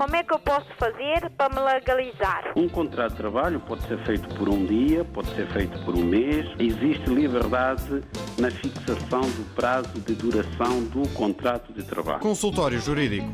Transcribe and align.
Como 0.00 0.16
é 0.16 0.24
que 0.24 0.32
eu 0.32 0.38
posso 0.38 0.66
fazer 0.78 1.28
para 1.36 1.54
me 1.54 1.60
legalizar? 1.60 2.54
Um 2.56 2.66
contrato 2.70 3.10
de 3.10 3.16
trabalho 3.18 3.60
pode 3.60 3.86
ser 3.86 4.02
feito 4.06 4.34
por 4.34 4.48
um 4.48 4.64
dia, 4.64 5.04
pode 5.04 5.28
ser 5.34 5.46
feito 5.52 5.78
por 5.84 5.94
um 5.94 6.02
mês. 6.02 6.46
Existe 6.58 7.10
liberdade 7.10 8.02
na 8.38 8.50
fixação 8.50 9.20
do 9.20 9.54
prazo 9.54 10.00
de 10.00 10.14
duração 10.14 10.84
do 10.84 11.06
contrato 11.10 11.70
de 11.74 11.82
trabalho. 11.82 12.20
Consultório 12.20 12.80
Jurídico. 12.80 13.28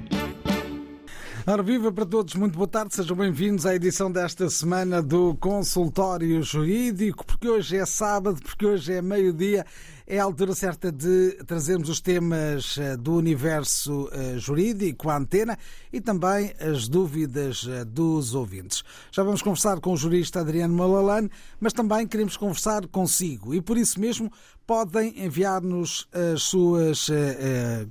Ora, 1.47 1.63
viva 1.63 1.93
para 1.93 2.05
todos, 2.05 2.35
muito 2.35 2.57
boa 2.57 2.67
tarde, 2.67 2.97
sejam 2.97 3.17
bem-vindos 3.17 3.65
à 3.65 3.73
edição 3.73 4.11
desta 4.11 4.51
semana 4.51 5.01
do 5.01 5.37
Consultório 5.37 6.43
Jurídico, 6.43 7.25
porque 7.25 7.49
hoje 7.49 7.77
é 7.77 7.87
sábado, 7.87 8.43
porque 8.43 8.67
hoje 8.67 8.93
é 8.93 9.01
meio-dia, 9.01 9.65
é 10.07 10.21
a 10.21 10.25
altura 10.25 10.55
certa 10.55 10.93
de 10.93 11.33
trazermos 11.47 11.89
os 11.89 12.01
temas 12.01 12.79
eh, 12.79 12.97
do 12.97 13.15
universo 13.15 14.09
eh, 14.13 14.39
jurídico 14.39 15.11
à 15.11 15.17
antena 15.17 15.59
e 15.93 16.01
também 16.01 16.55
as 16.61 16.87
dúvidas 16.87 17.67
eh, 17.69 17.85
dos 17.85 18.33
ouvintes. 18.33 18.85
Já 19.11 19.25
vamos 19.25 19.43
conversar 19.43 19.81
com 19.81 19.93
o 19.93 19.97
jurista 19.97 20.41
Adriano 20.41 20.75
Malalane, 20.75 21.29
mas 21.59 21.73
também 21.73 22.07
queremos 22.07 22.37
conversar 22.37 22.87
consigo 22.87 23.53
e 23.53 23.61
por 23.61 23.77
isso 23.77 23.99
mesmo 23.99 24.31
podem 24.65 25.25
enviar-nos 25.25 26.09
as 26.13 26.43
suas 26.43 27.09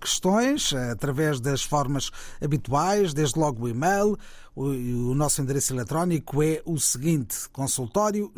questões 0.01 0.73
através 0.73 1.39
das 1.39 1.63
formas 1.63 2.11
habituais, 2.41 3.13
desde 3.13 3.39
logo 3.39 3.63
o 3.63 3.69
e-mail. 3.69 4.17
O 4.53 5.15
nosso 5.15 5.41
endereço 5.41 5.73
eletrónico 5.73 6.43
é 6.43 6.61
o 6.65 6.77
seguinte: 6.77 7.49
consultório 7.49 8.29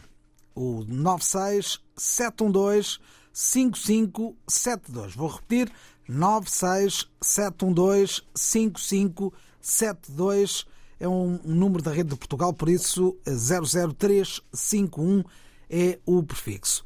o 0.53 0.85
96 0.87 1.79
712 1.97 2.99
5572. 3.33 5.15
Vou 5.15 5.29
repetir, 5.29 5.71
96 6.07 7.09
712 7.19 8.21
5572 8.35 10.67
é 10.99 11.07
um 11.07 11.39
número 11.43 11.81
da 11.81 11.91
rede 11.91 12.09
de 12.09 12.15
Portugal, 12.15 12.53
por 12.53 12.69
isso 12.69 13.17
00351 13.25 15.23
é 15.69 15.99
o 16.05 16.23
prefixo. 16.23 16.83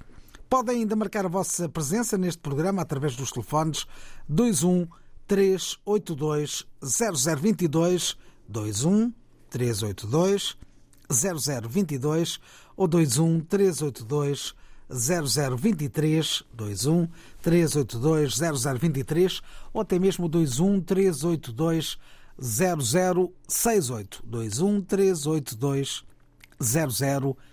Podem 0.49 0.77
ainda 0.77 0.95
marcar 0.95 1.25
a 1.25 1.29
vossa 1.29 1.67
presença 1.67 2.17
neste 2.17 2.39
programa 2.39 2.81
através 2.81 3.15
dos 3.15 3.31
telefones 3.31 3.85
21 4.29 4.87
382 5.27 6.67
0022 6.81 8.17
21 8.47 9.13
382 9.49 10.57
0022 11.11 12.39
ou 12.75 12.87
21 12.87 13.39
382 13.39 14.53
0023 14.91 16.43
21 16.53 17.07
382 17.41 18.37
0023 18.37 19.41
ou 19.73 19.81
até 19.81 19.97
mesmo 19.97 20.29
21 20.29 20.81
382 20.81 21.97
0068 22.39 24.23
21 24.25 24.81
382 24.81 26.03
0068 26.61 27.52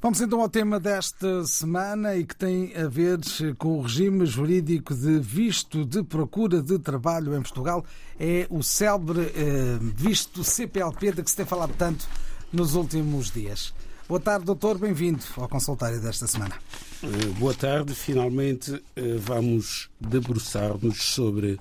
Vamos 0.00 0.20
então 0.20 0.40
ao 0.40 0.48
tema 0.48 0.78
desta 0.78 1.44
semana 1.44 2.14
e 2.14 2.24
que 2.24 2.36
tem 2.36 2.72
a 2.76 2.86
ver 2.86 3.18
com 3.58 3.78
o 3.78 3.82
regime 3.82 4.24
jurídico 4.26 4.94
de 4.94 5.18
visto 5.18 5.84
de 5.84 6.04
procura 6.04 6.62
de 6.62 6.78
trabalho 6.78 7.36
em 7.36 7.42
Portugal. 7.42 7.84
É 8.16 8.46
o 8.48 8.62
célebre 8.62 9.32
eh, 9.34 9.76
visto 9.80 10.44
CPLP 10.44 11.10
de 11.10 11.24
que 11.24 11.28
se 11.28 11.36
tem 11.36 11.44
falado 11.44 11.74
tanto 11.76 12.06
nos 12.52 12.76
últimos 12.76 13.32
dias. 13.32 13.74
Boa 14.08 14.20
tarde, 14.20 14.46
doutor. 14.46 14.78
Bem-vindo 14.78 15.24
ao 15.36 15.48
consultório 15.48 16.00
desta 16.00 16.28
semana. 16.28 16.54
Eh, 17.02 17.26
boa 17.36 17.52
tarde. 17.52 17.92
Finalmente 17.92 18.80
eh, 18.94 19.16
vamos 19.18 19.90
debruçar-nos 20.00 21.02
sobre 21.02 21.58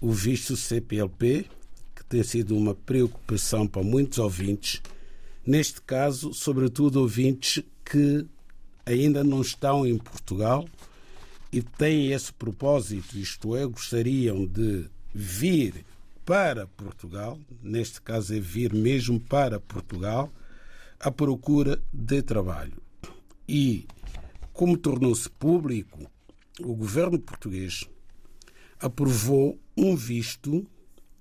o 0.00 0.10
visto 0.12 0.56
CPLP, 0.56 1.44
que 1.94 2.04
tem 2.08 2.22
sido 2.22 2.56
uma 2.56 2.74
preocupação 2.74 3.66
para 3.66 3.82
muitos 3.82 4.18
ouvintes 4.18 4.80
neste 5.46 5.80
caso, 5.80 6.32
sobretudo 6.32 7.00
ouvintes 7.00 7.62
que 7.84 8.26
ainda 8.84 9.24
não 9.24 9.40
estão 9.40 9.86
em 9.86 9.96
Portugal 9.96 10.68
e 11.52 11.62
têm 11.62 12.12
esse 12.12 12.32
propósito, 12.32 13.18
isto 13.18 13.56
é, 13.56 13.66
gostariam 13.66 14.46
de 14.46 14.86
vir 15.14 15.84
para 16.24 16.66
Portugal, 16.66 17.38
neste 17.62 18.00
caso 18.00 18.34
é 18.34 18.38
vir 18.38 18.72
mesmo 18.72 19.18
para 19.18 19.58
Portugal, 19.58 20.32
à 20.98 21.10
procura 21.10 21.82
de 21.92 22.22
trabalho. 22.22 22.80
E, 23.48 23.86
como 24.52 24.76
tornou-se 24.76 25.28
público, 25.28 26.08
o 26.60 26.74
governo 26.74 27.18
português 27.18 27.88
aprovou 28.78 29.58
um 29.76 29.96
visto 29.96 30.66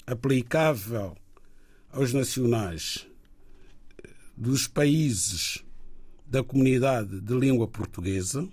aplicável 0.06 1.16
aos 1.92 2.14
nacionais 2.14 3.09
dos 4.40 4.68
países 4.68 5.62
da 6.26 6.42
comunidade 6.42 7.20
de 7.20 7.34
língua 7.34 7.68
portuguesa 7.68 8.48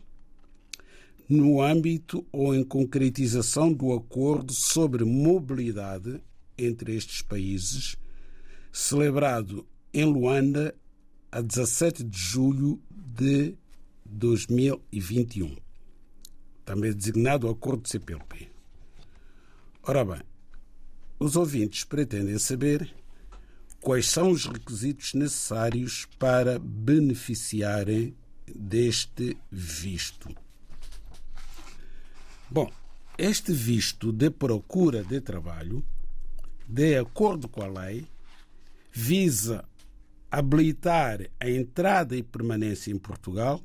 no 1.28 1.62
âmbito 1.62 2.26
ou 2.32 2.52
em 2.52 2.64
concretização 2.64 3.72
do 3.72 3.92
acordo 3.92 4.52
sobre 4.52 5.04
mobilidade 5.04 6.20
entre 6.58 6.96
estes 6.96 7.22
países, 7.22 7.96
celebrado 8.72 9.64
em 9.94 10.04
Luanda 10.04 10.75
a 11.30 11.41
17 11.41 12.02
de 12.02 12.19
julho 12.19 12.82
de 12.91 13.54
2021, 14.04 15.56
também 16.64 16.92
designado 16.92 17.48
Acordo 17.48 17.84
de 17.84 17.91
CPLP. 17.91 18.48
Ora 19.84 20.04
bem, 20.04 20.22
os 21.19 21.36
ouvintes 21.36 21.84
pretendem 21.84 22.38
saber 22.38 22.92
quais 23.86 24.08
são 24.08 24.32
os 24.32 24.47
requisitos 24.47 25.14
necessários 25.14 26.08
para 26.19 26.58
beneficiarem 26.58 28.16
deste 28.52 29.38
visto. 29.48 30.28
Bom, 32.50 32.69
este 33.16 33.52
visto 33.52 34.10
de 34.10 34.28
procura 34.28 35.04
de 35.04 35.20
trabalho, 35.20 35.84
de 36.66 36.98
acordo 36.98 37.48
com 37.48 37.62
a 37.62 37.69
lei, 37.69 38.08
visa 38.91 39.64
habilitar 40.32 41.20
a 41.38 41.48
entrada 41.48 42.16
e 42.16 42.25
permanência 42.25 42.91
em 42.91 42.98
Portugal 42.98 43.62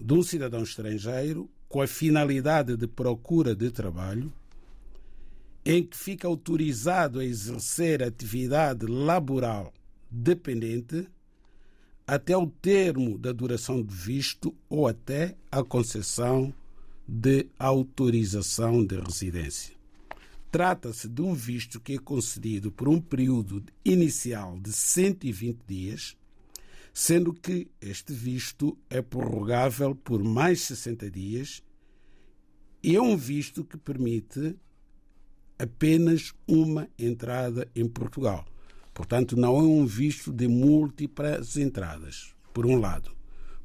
de 0.00 0.14
um 0.14 0.22
cidadão 0.22 0.62
estrangeiro 0.62 1.50
com 1.68 1.82
a 1.82 1.88
finalidade 1.88 2.76
de 2.76 2.86
procura 2.86 3.52
de 3.52 3.72
trabalho 3.72 4.32
em 5.64 5.82
que 5.82 5.96
fica 5.96 6.28
autorizado 6.28 7.20
a 7.20 7.24
exercer 7.24 8.02
atividade 8.02 8.86
laboral 8.86 9.72
dependente 10.10 11.08
até 12.06 12.36
o 12.36 12.46
termo 12.46 13.16
da 13.16 13.32
duração 13.32 13.80
do 13.80 13.92
visto 13.92 14.54
ou 14.68 14.86
até 14.86 15.34
a 15.50 15.64
concessão 15.64 16.52
de 17.08 17.46
autorização 17.58 18.84
de 18.84 19.00
residência. 19.00 19.74
Trata-se 20.50 21.08
de 21.08 21.22
um 21.22 21.34
visto 21.34 21.80
que 21.80 21.94
é 21.94 21.98
concedido 21.98 22.70
por 22.70 22.88
um 22.88 23.00
período 23.00 23.64
inicial 23.84 24.58
de 24.60 24.72
120 24.72 25.58
dias, 25.66 26.16
sendo 26.92 27.32
que 27.32 27.66
este 27.80 28.12
visto 28.12 28.78
é 28.88 29.02
prorrogável 29.02 29.94
por 29.96 30.22
mais 30.22 30.60
60 30.60 31.10
dias 31.10 31.62
e 32.82 32.94
é 32.94 33.02
um 33.02 33.16
visto 33.16 33.64
que 33.64 33.76
permite 33.76 34.56
apenas 35.58 36.32
uma 36.46 36.88
entrada 36.98 37.68
em 37.74 37.86
Portugal. 37.88 38.44
Portanto, 38.92 39.36
não 39.36 39.56
é 39.58 39.62
um 39.62 39.86
visto 39.86 40.32
de 40.32 40.46
múltiplas 40.46 41.56
entradas, 41.56 42.34
por 42.52 42.64
um 42.64 42.78
lado. 42.78 43.10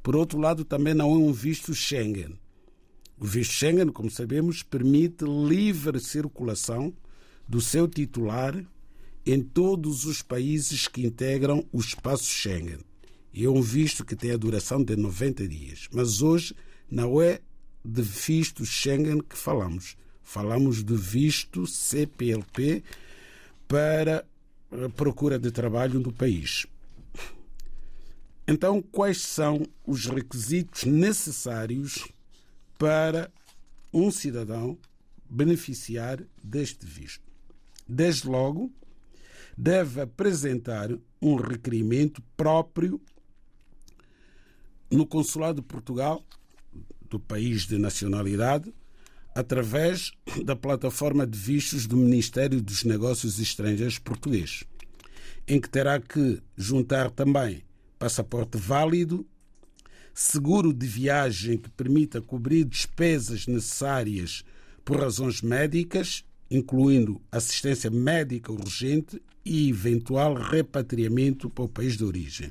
Por 0.02 0.16
outro 0.16 0.38
lado, 0.38 0.64
também 0.64 0.94
não 0.94 1.12
é 1.12 1.18
um 1.18 1.32
visto 1.32 1.74
Schengen. 1.74 2.38
O 3.18 3.24
visto 3.24 3.52
Schengen, 3.52 3.88
como 3.88 4.10
sabemos, 4.10 4.62
permite 4.62 5.24
livre 5.24 6.00
circulação 6.00 6.92
do 7.46 7.60
seu 7.60 7.86
titular 7.86 8.64
em 9.26 9.42
todos 9.42 10.04
os 10.06 10.22
países 10.22 10.88
que 10.88 11.04
integram 11.04 11.64
o 11.70 11.78
espaço 11.78 12.24
Schengen. 12.24 12.80
E 13.32 13.44
é 13.44 13.50
um 13.50 13.60
visto 13.60 14.04
que 14.04 14.16
tem 14.16 14.32
a 14.32 14.36
duração 14.36 14.82
de 14.82 14.96
90 14.96 15.46
dias. 15.46 15.86
Mas 15.92 16.22
hoje 16.22 16.54
não 16.90 17.20
é 17.20 17.40
de 17.84 18.02
visto 18.02 18.64
Schengen 18.64 19.20
que 19.20 19.36
falamos. 19.36 19.96
Falamos 20.32 20.84
de 20.84 20.94
visto 20.94 21.66
CPLP 21.66 22.84
para 23.66 24.24
a 24.70 24.88
procura 24.88 25.40
de 25.40 25.50
trabalho 25.50 25.98
no 25.98 26.12
país. 26.12 26.68
Então, 28.46 28.80
quais 28.80 29.18
são 29.22 29.66
os 29.84 30.06
requisitos 30.06 30.84
necessários 30.84 32.06
para 32.78 33.28
um 33.92 34.08
cidadão 34.08 34.78
beneficiar 35.28 36.22
deste 36.40 36.86
visto? 36.86 37.24
Desde 37.88 38.28
logo, 38.28 38.70
deve 39.58 40.00
apresentar 40.00 40.90
um 41.20 41.34
requerimento 41.34 42.22
próprio 42.36 43.00
no 44.88 45.04
Consulado 45.04 45.60
de 45.60 45.66
Portugal, 45.66 46.24
do 47.08 47.18
país 47.18 47.62
de 47.62 47.78
nacionalidade, 47.78 48.72
através 49.34 50.12
da 50.44 50.56
plataforma 50.56 51.26
de 51.26 51.38
vistos 51.38 51.86
do 51.86 51.96
Ministério 51.96 52.60
dos 52.60 52.84
Negócios 52.84 53.38
Estrangeiros 53.38 53.98
português, 53.98 54.64
em 55.46 55.60
que 55.60 55.68
terá 55.68 56.00
que 56.00 56.42
juntar 56.56 57.10
também 57.10 57.62
passaporte 57.98 58.56
válido, 58.56 59.26
seguro 60.14 60.72
de 60.72 60.86
viagem 60.86 61.58
que 61.58 61.70
permita 61.70 62.20
cobrir 62.20 62.64
despesas 62.64 63.46
necessárias 63.46 64.44
por 64.84 64.98
razões 64.98 65.42
médicas, 65.42 66.24
incluindo 66.50 67.20
assistência 67.30 67.90
médica 67.90 68.50
urgente 68.50 69.22
e 69.44 69.68
eventual 69.68 70.34
repatriamento 70.34 71.48
para 71.48 71.64
o 71.64 71.68
país 71.68 71.96
de 71.96 72.04
origem. 72.04 72.50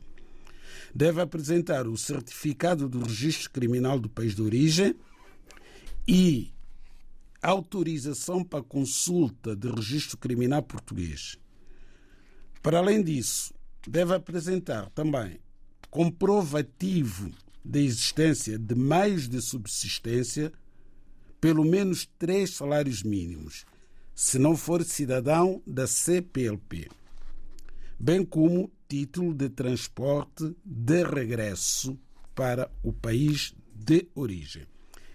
Deve 0.94 1.22
apresentar 1.22 1.88
o 1.88 1.98
certificado 1.98 2.88
do 2.88 3.04
registro 3.04 3.52
criminal 3.52 4.00
do 4.00 4.10
país 4.10 4.36
de 4.36 4.42
origem 4.42 4.96
e 6.08 6.52
autorização 7.42 8.44
para 8.44 8.64
consulta 8.64 9.56
de 9.56 9.70
registro 9.70 10.18
criminal 10.18 10.62
português. 10.62 11.38
Para 12.62 12.80
além 12.80 13.02
disso, 13.02 13.54
deve 13.88 14.14
apresentar 14.14 14.90
também 14.90 15.40
comprovativo 15.90 17.32
da 17.64 17.80
existência 17.80 18.58
de 18.58 18.76
meios 18.76 19.28
de 19.28 19.42
subsistência, 19.42 20.52
pelo 21.42 21.64
menos 21.64 22.08
três 22.18 22.52
salários 22.52 23.04
mínimos, 23.04 23.66
se 24.14 24.38
não 24.38 24.56
for 24.56 24.84
cidadão 24.84 25.62
da 25.66 25.88
CPLP, 25.88 26.90
bem 28.00 28.26
como 28.26 28.72
título 28.88 29.34
de 29.34 29.50
transporte 29.50 30.56
de 30.66 31.04
regresso 31.04 31.98
para 32.36 32.70
o 32.84 32.92
país 32.92 33.54
de 33.74 34.08
origem. 34.14 34.64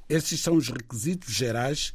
Estes 0.09 0.41
são 0.41 0.57
os 0.57 0.69
requisitos 0.69 1.35
gerais 1.35 1.95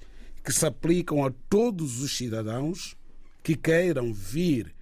que 0.49 0.55
se 0.55 0.65
aplicam 0.65 1.23
a 1.23 1.29
todos 1.47 2.01
os 2.01 2.17
cidadãos 2.17 2.97
que 3.43 3.55
queiram 3.55 4.11
vir 4.11 4.73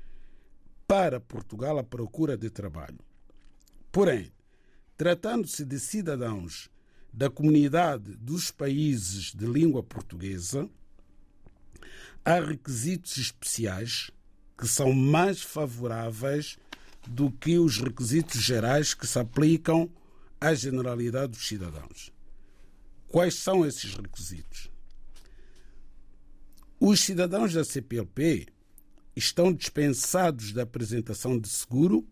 para 0.87 1.19
Portugal 1.19 1.77
à 1.77 1.83
procura 1.83 2.37
de 2.37 2.49
trabalho. 2.49 2.99
Porém, 3.91 4.31
tratando-se 4.95 5.65
de 5.65 5.77
cidadãos 5.77 6.69
da 7.11 7.29
comunidade 7.29 8.15
dos 8.15 8.49
países 8.49 9.33
de 9.35 9.45
língua 9.45 9.83
portuguesa, 9.83 10.69
há 12.23 12.39
requisitos 12.39 13.17
especiais 13.17 14.09
que 14.57 14.69
são 14.69 14.93
mais 14.93 15.41
favoráveis 15.41 16.57
do 17.05 17.29
que 17.29 17.59
os 17.59 17.77
requisitos 17.77 18.41
gerais 18.41 18.93
que 18.93 19.05
se 19.05 19.19
aplicam 19.19 19.91
à 20.39 20.53
generalidade 20.53 21.33
dos 21.33 21.45
cidadãos. 21.45 22.09
Quais 23.09 23.33
são 23.35 23.65
esses 23.65 23.95
requisitos? 23.95 24.76
Os 26.79 26.99
cidadãos 26.99 27.53
da 27.53 27.63
CPLP 27.63 28.47
estão 29.15 29.51
dispensados 29.51 30.53
da 30.53 30.61
apresentação 30.61 31.39
de 31.39 31.49
seguro, 31.49 32.07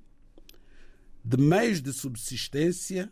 de 1.23 1.37
meios 1.37 1.79
de 1.83 1.93
subsistência 1.93 3.11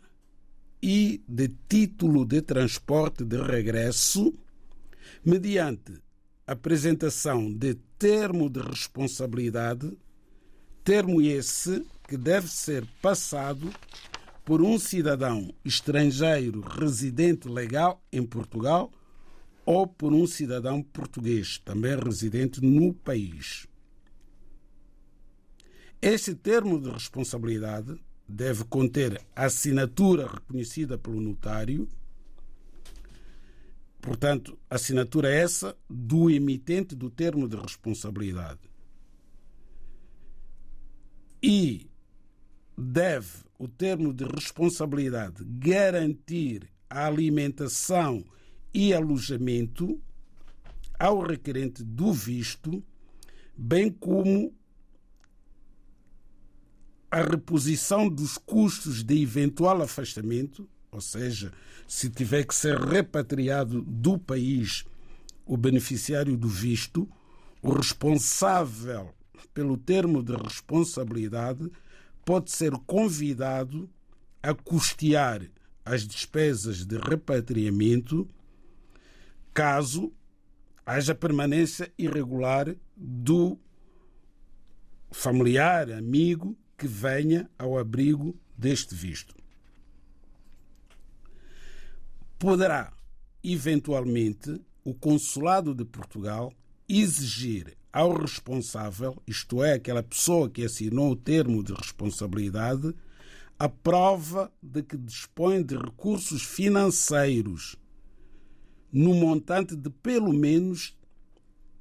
e 0.82 1.22
de 1.28 1.48
título 1.68 2.24
de 2.24 2.42
transporte 2.42 3.24
de 3.24 3.40
regresso, 3.40 4.34
mediante 5.24 6.02
apresentação 6.44 7.52
de 7.52 7.74
termo 7.98 8.50
de 8.50 8.60
responsabilidade, 8.60 9.96
termo 10.82 11.22
esse 11.22 11.86
que 12.08 12.16
deve 12.16 12.48
ser 12.48 12.84
passado 13.00 13.72
por 14.44 14.60
um 14.60 14.76
cidadão 14.76 15.54
estrangeiro 15.64 16.60
residente 16.60 17.48
legal 17.48 18.02
em 18.12 18.26
Portugal 18.26 18.90
ou 19.64 19.86
por 19.86 20.12
um 20.12 20.26
cidadão 20.26 20.82
português, 20.82 21.58
também 21.58 21.96
residente 21.98 22.60
no 22.62 22.92
país. 22.92 23.66
Este 26.00 26.34
termo 26.34 26.78
de 26.78 26.90
responsabilidade 26.90 27.98
deve 28.28 28.64
conter 28.64 29.20
a 29.34 29.46
assinatura 29.46 30.26
reconhecida 30.26 30.98
pelo 30.98 31.20
notário, 31.20 31.88
portanto, 34.00 34.58
assinatura 34.68 35.30
essa 35.30 35.76
do 35.88 36.30
emitente 36.30 36.94
do 36.94 37.08
termo 37.08 37.48
de 37.48 37.56
responsabilidade. 37.56 38.60
E 41.42 41.90
deve 42.76 43.44
o 43.58 43.68
termo 43.68 44.12
de 44.12 44.24
responsabilidade 44.24 45.44
garantir 45.44 46.68
a 46.88 47.06
alimentação 47.06 48.24
e 48.74 48.92
alojamento 48.92 50.00
ao 50.98 51.20
requerente 51.20 51.84
do 51.84 52.12
visto, 52.12 52.82
bem 53.56 53.88
como 53.88 54.52
a 57.10 57.22
reposição 57.22 58.08
dos 58.08 58.36
custos 58.36 59.04
de 59.04 59.22
eventual 59.22 59.80
afastamento, 59.80 60.68
ou 60.90 61.00
seja, 61.00 61.52
se 61.86 62.10
tiver 62.10 62.44
que 62.44 62.54
ser 62.54 62.76
repatriado 62.76 63.82
do 63.82 64.18
país 64.18 64.84
o 65.46 65.56
beneficiário 65.56 66.36
do 66.36 66.48
visto, 66.48 67.08
o 67.62 67.72
responsável 67.72 69.14
pelo 69.52 69.76
termo 69.76 70.22
de 70.22 70.34
responsabilidade 70.34 71.70
pode 72.24 72.50
ser 72.50 72.72
convidado 72.86 73.88
a 74.42 74.52
custear 74.52 75.42
as 75.84 76.06
despesas 76.06 76.84
de 76.84 76.98
repatriamento 76.98 78.28
caso 79.54 80.12
haja 80.84 81.14
permanência 81.14 81.90
irregular 81.96 82.74
do 82.96 83.58
familiar, 85.10 85.92
amigo 85.92 86.58
que 86.76 86.88
venha 86.88 87.48
ao 87.56 87.78
abrigo 87.78 88.36
deste 88.58 88.94
visto. 88.94 89.34
Poderá, 92.38 92.92
eventualmente, 93.42 94.60
o 94.84 94.92
Consulado 94.92 95.72
de 95.72 95.84
Portugal 95.84 96.52
exigir 96.88 97.76
ao 97.92 98.12
responsável, 98.12 99.22
isto 99.24 99.62
é, 99.62 99.74
aquela 99.74 100.02
pessoa 100.02 100.50
que 100.50 100.64
assinou 100.64 101.12
o 101.12 101.16
termo 101.16 101.62
de 101.62 101.72
responsabilidade, 101.72 102.92
a 103.56 103.68
prova 103.68 104.52
de 104.60 104.82
que 104.82 104.96
dispõe 104.96 105.62
de 105.62 105.76
recursos 105.76 106.42
financeiros 106.42 107.76
no 108.94 109.12
montante 109.12 109.74
de 109.74 109.90
pelo 109.90 110.32
menos 110.32 110.96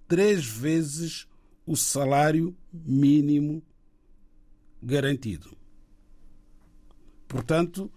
três 0.07 0.43
vezes 0.43 1.27
o 1.63 1.75
salário 1.75 2.57
mínimo 2.73 3.63
garantido. 4.81 5.55
Portanto, 7.27 7.91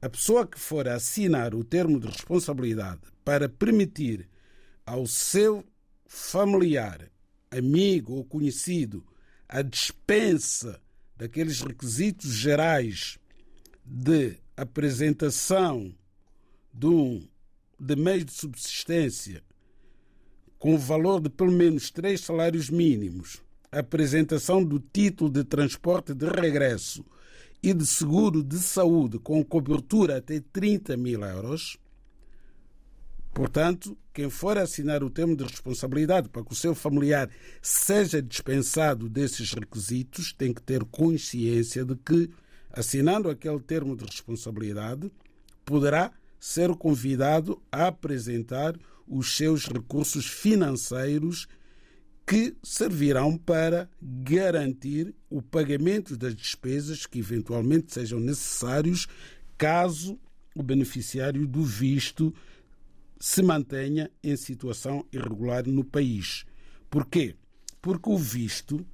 a 0.00 0.08
pessoa 0.08 0.46
que 0.46 0.58
for 0.58 0.88
assinar 0.88 1.54
o 1.54 1.62
termo 1.62 2.00
de 2.00 2.06
responsabilidade 2.06 3.02
para 3.22 3.50
permitir 3.50 4.30
ao 4.86 5.06
seu 5.06 5.62
familiar, 6.06 7.10
amigo 7.50 8.14
ou 8.14 8.24
conhecido 8.24 9.04
a 9.46 9.60
dispensa 9.60 10.80
daqueles 11.14 11.60
requisitos 11.60 12.32
gerais 12.32 13.18
de 13.84 14.38
apresentação 14.56 15.94
de 16.72 16.86
um 16.86 17.28
de 17.84 17.96
meios 17.96 18.24
de 18.24 18.32
subsistência 18.32 19.42
com 20.58 20.74
o 20.74 20.78
valor 20.78 21.20
de 21.20 21.28
pelo 21.28 21.52
menos 21.52 21.90
três 21.90 22.22
salários 22.22 22.70
mínimos, 22.70 23.42
apresentação 23.70 24.64
do 24.64 24.78
título 24.80 25.30
de 25.30 25.44
transporte 25.44 26.14
de 26.14 26.26
regresso 26.26 27.04
e 27.62 27.74
de 27.74 27.86
seguro 27.86 28.42
de 28.42 28.58
saúde 28.58 29.18
com 29.18 29.44
cobertura 29.44 30.16
até 30.16 30.40
30 30.40 30.96
mil 30.96 31.22
euros, 31.22 31.78
Portanto, 33.34 33.98
quem 34.12 34.30
for 34.30 34.56
assinar 34.56 35.02
o 35.02 35.10
termo 35.10 35.36
de 35.36 35.42
responsabilidade 35.42 36.28
para 36.28 36.44
que 36.44 36.52
o 36.52 36.54
seu 36.54 36.72
familiar 36.72 37.28
seja 37.60 38.22
dispensado 38.22 39.08
desses 39.08 39.52
requisitos 39.52 40.32
tem 40.32 40.54
que 40.54 40.62
ter 40.62 40.84
consciência 40.84 41.84
de 41.84 41.96
que, 41.96 42.30
assinando 42.70 43.28
aquele 43.28 43.58
termo 43.58 43.96
de 43.96 44.04
responsabilidade, 44.04 45.10
poderá 45.64 46.12
ser 46.44 46.68
convidado 46.76 47.58
a 47.72 47.86
apresentar 47.86 48.78
os 49.08 49.34
seus 49.34 49.64
recursos 49.64 50.26
financeiros 50.26 51.48
que 52.26 52.54
servirão 52.62 53.38
para 53.38 53.88
garantir 53.98 55.14
o 55.30 55.40
pagamento 55.40 56.18
das 56.18 56.34
despesas 56.34 57.06
que 57.06 57.18
eventualmente 57.18 57.94
sejam 57.94 58.20
necessários 58.20 59.06
caso 59.56 60.20
o 60.54 60.62
beneficiário 60.62 61.46
do 61.46 61.64
visto 61.64 62.32
se 63.18 63.42
mantenha 63.42 64.10
em 64.22 64.36
situação 64.36 65.02
irregular 65.10 65.66
no 65.66 65.82
país. 65.82 66.44
Por 66.90 67.06
quê? 67.06 67.34
Porque 67.80 68.10
o 68.10 68.18
visto 68.18 68.84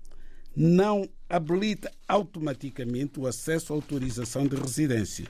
não 0.55 1.05
habilita 1.29 1.91
automaticamente 2.07 3.19
o 3.19 3.27
acesso 3.27 3.73
à 3.73 3.77
autorização 3.77 4.47
de 4.47 4.55
residência. 4.55 5.27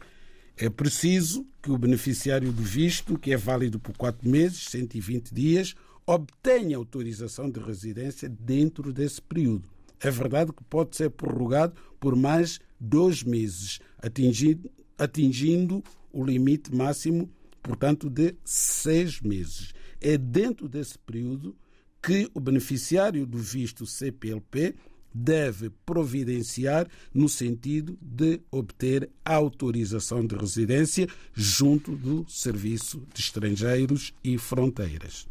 É 0.61 0.69
preciso 0.69 1.47
que 1.63 1.71
o 1.71 1.79
beneficiário 1.79 2.53
do 2.53 2.63
visto, 2.63 3.19
que 3.19 3.33
é 3.33 3.37
válido 3.37 3.81
por 3.81 3.97
quatro 3.97 4.29
meses, 4.29 4.65
120 4.65 5.33
dias, 5.33 5.75
obtenha 6.07 6.77
autorização 6.77 7.51
de 7.51 7.59
residência 7.59 8.29
dentro 8.29 8.93
desse 8.93 9.23
período. 9.23 9.69
É 9.99 10.11
verdade 10.11 10.53
que 10.53 10.63
pode 10.65 10.97
ser 10.97 11.11
prorrogado 11.11 11.75
por 11.99 12.15
mais 12.15 12.61
dois 12.79 13.23
meses, 13.23 13.81
atingindo, 13.99 14.71
atingindo 14.99 15.83
o 16.13 16.23
limite 16.23 16.75
máximo 16.75 17.31
portanto, 17.63 18.09
de 18.09 18.35
seis 18.45 19.21
meses. 19.21 19.73
É 20.01 20.17
dentro 20.17 20.69
desse 20.69 20.99
período 20.99 21.57
que 22.03 22.31
o 22.33 22.41
beneficiário 22.41 23.27
do 23.27 23.39
visto 23.39 23.87
CPLP 23.87 24.75
deve 25.13 25.71
providenciar 25.85 26.87
no 27.13 27.29
sentido 27.29 27.99
de 28.01 28.41
obter 28.51 29.11
autorização 29.25 30.27
de 30.27 30.35
residência 30.37 31.07
junto 31.35 31.97
do 31.97 32.25
Serviço 32.29 33.03
de 33.13 33.21
Estrangeiros 33.21 34.13
e 34.23 34.39
Fronteiras. 34.39 35.29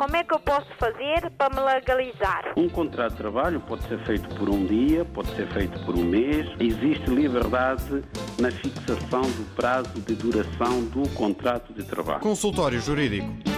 Como 0.00 0.16
é 0.16 0.24
que 0.24 0.32
eu 0.32 0.40
posso 0.40 0.66
fazer 0.78 1.30
para 1.36 1.54
me 1.54 1.60
legalizar? 1.60 2.54
Um 2.56 2.70
contrato 2.70 3.10
de 3.10 3.18
trabalho 3.18 3.60
pode 3.60 3.86
ser 3.86 4.02
feito 4.06 4.34
por 4.36 4.48
um 4.48 4.64
dia, 4.64 5.04
pode 5.04 5.28
ser 5.36 5.46
feito 5.52 5.78
por 5.84 5.94
um 5.94 6.02
mês. 6.02 6.46
Existe 6.58 7.10
liberdade 7.10 8.02
na 8.38 8.50
fixação 8.50 9.20
do 9.20 9.54
prazo 9.54 10.00
de 10.00 10.14
duração 10.14 10.86
do 10.86 11.06
contrato 11.10 11.74
de 11.74 11.84
trabalho. 11.84 12.20
Consultório 12.20 12.80
Jurídico. 12.80 13.49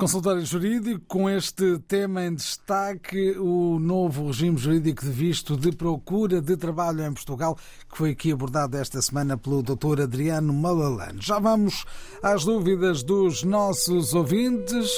Consultório 0.00 0.42
Jurídico, 0.46 1.04
com 1.06 1.28
este 1.28 1.78
tema 1.80 2.24
em 2.24 2.34
destaque, 2.34 3.36
o 3.38 3.78
novo 3.78 4.28
regime 4.28 4.56
jurídico 4.56 5.04
de 5.04 5.10
visto 5.10 5.58
de 5.58 5.72
procura 5.72 6.40
de 6.40 6.56
trabalho 6.56 7.04
em 7.04 7.12
Portugal, 7.12 7.54
que 7.86 7.98
foi 7.98 8.10
aqui 8.12 8.32
abordado 8.32 8.78
esta 8.78 9.02
semana 9.02 9.36
pelo 9.36 9.62
Dr. 9.62 10.00
Adriano 10.00 10.54
Malalane. 10.54 11.20
Já 11.20 11.38
vamos 11.38 11.84
às 12.22 12.46
dúvidas 12.46 13.02
dos 13.02 13.42
nossos 13.42 14.14
ouvintes 14.14 14.90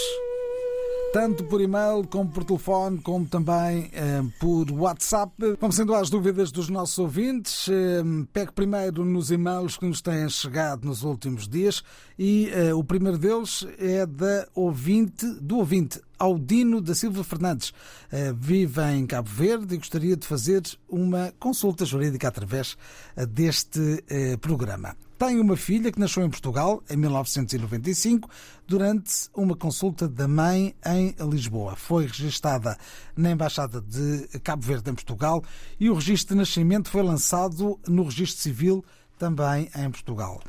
tanto 1.13 1.45
por 1.45 1.61
e-mail 1.61 2.07
como 2.09 2.31
por 2.31 2.43
telefone, 2.43 2.99
como 2.99 3.27
também 3.27 3.91
eh, 3.93 4.23
por 4.41 4.71
WhatsApp. 4.73 5.33
Vamos 5.61 5.77
sendo 5.77 5.95
às 5.95 6.09
dúvidas 6.09 6.51
dos 6.51 6.71
nossos 6.71 6.99
ouvintes. 6.99 7.69
Eh, 7.69 8.03
pego 8.33 8.53
primeiro 8.53 9.05
nos 9.05 9.31
e-mails 9.31 9.77
que 9.77 9.85
nos 9.85 10.01
têm 10.01 10.27
chegado 10.31 10.87
nos 10.87 11.03
últimos 11.03 11.47
dias 11.47 11.85
e 12.19 12.49
eh, 12.49 12.73
o 12.73 12.83
primeiro 12.83 13.19
deles 13.19 13.67
é 13.79 14.07
da 14.07 14.49
ouvinte, 14.55 15.27
do 15.41 15.59
ouvinte 15.59 16.01
Audino 16.19 16.81
da 16.81 16.95
Silva 16.95 17.23
Fernandes. 17.23 17.75
Eh, 18.11 18.33
vive 18.35 18.81
em 18.93 19.07
Cabo 19.07 19.29
Verde 19.29 19.75
e 19.75 19.79
gostaria 19.79 20.17
de 20.17 20.27
fazer 20.27 20.63
uma 20.89 21.33
consulta 21.39 21.85
jurídica 21.85 22.29
através 22.29 22.77
eh, 23.17 23.27
deste 23.27 24.03
eh, 24.09 24.37
programa. 24.39 24.97
Tem 25.25 25.39
uma 25.39 25.57
filha 25.57 25.93
que 25.93 26.01
nasceu 26.01 26.25
em 26.25 26.29
Portugal 26.29 26.83
em 26.91 26.97
1995 26.97 28.29
durante 28.67 29.29
uma 29.33 29.55
consulta 29.55 30.09
da 30.09 30.27
mãe 30.27 30.75
em 30.85 31.15
Lisboa. 31.31 31.77
Foi 31.77 32.07
registada 32.07 32.77
na 33.17 33.31
Embaixada 33.31 33.81
de 33.81 34.27
Cabo 34.41 34.67
Verde 34.67 34.91
em 34.91 34.95
Portugal 34.95 35.45
e 35.79 35.89
o 35.89 35.95
registro 35.95 36.35
de 36.35 36.41
nascimento 36.41 36.91
foi 36.91 37.05
lançado 37.05 37.79
no 37.87 38.03
Registro 38.03 38.43
Civil 38.43 38.85
também 39.17 39.71
em 39.77 39.89
Portugal. 39.93 40.43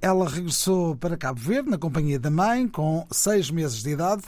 Ela 0.00 0.26
regressou 0.26 0.96
para 0.96 1.14
Cabo 1.14 1.38
Verde 1.38 1.68
na 1.68 1.76
companhia 1.76 2.18
da 2.18 2.30
mãe 2.30 2.66
com 2.66 3.06
seis 3.12 3.50
meses 3.50 3.82
de 3.82 3.90
idade, 3.90 4.22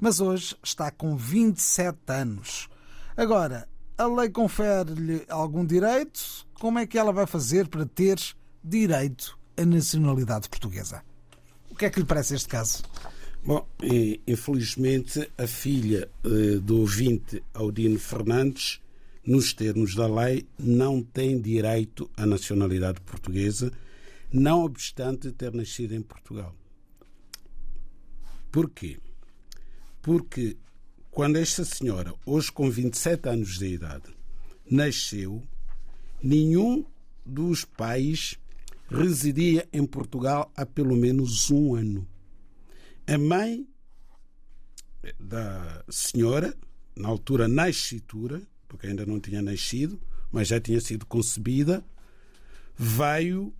mas 0.00 0.20
hoje 0.20 0.56
está 0.62 0.92
com 0.92 1.16
27 1.16 1.98
anos. 2.06 2.68
Agora, 3.16 3.68
a 3.98 4.06
lei 4.06 4.30
confere-lhe 4.30 5.24
algum 5.28 5.66
direito? 5.66 6.46
Como 6.54 6.78
é 6.78 6.86
que 6.86 6.96
ela 6.96 7.12
vai 7.12 7.26
fazer 7.26 7.66
para 7.66 7.84
ter 7.84 8.20
direito 8.62 9.38
à 9.56 9.64
nacionalidade 9.64 10.48
portuguesa. 10.48 11.02
O 11.70 11.74
que 11.74 11.86
é 11.86 11.90
que 11.90 12.00
lhe 12.00 12.06
parece 12.06 12.34
este 12.34 12.48
caso? 12.48 12.82
Bom, 13.44 13.66
infelizmente 14.26 15.28
a 15.36 15.46
filha 15.46 16.08
eh, 16.24 16.58
do 16.60 16.80
ouvinte 16.80 17.42
Audino 17.52 17.98
Fernandes, 17.98 18.80
nos 19.26 19.52
termos 19.52 19.94
da 19.94 20.06
lei, 20.06 20.46
não 20.58 21.02
tem 21.02 21.40
direito 21.40 22.08
à 22.16 22.24
nacionalidade 22.24 23.00
portuguesa, 23.00 23.72
não 24.32 24.64
obstante 24.64 25.32
ter 25.32 25.52
nascido 25.52 25.94
em 25.94 26.02
Portugal. 26.02 26.54
Porquê? 28.50 28.98
Porque 30.00 30.56
quando 31.10 31.36
esta 31.36 31.64
senhora, 31.64 32.14
hoje 32.24 32.50
com 32.50 32.70
27 32.70 33.28
anos 33.28 33.58
de 33.58 33.66
idade, 33.66 34.14
nasceu, 34.70 35.42
nenhum 36.22 36.84
dos 37.24 37.64
pais 37.64 38.38
residia 38.92 39.68
em 39.72 39.84
Portugal 39.86 40.52
há 40.56 40.64
pelo 40.66 40.96
menos 40.96 41.50
um 41.50 41.74
ano. 41.74 42.06
A 43.06 43.18
mãe 43.18 43.66
da 45.18 45.84
senhora, 45.88 46.54
na 46.96 47.08
altura 47.08 47.48
nascitura, 47.48 48.42
porque 48.68 48.86
ainda 48.86 49.04
não 49.04 49.18
tinha 49.18 49.42
nascido, 49.42 50.00
mas 50.30 50.48
já 50.48 50.60
tinha 50.60 50.80
sido 50.80 51.04
concebida, 51.06 51.84
veio 52.76 53.52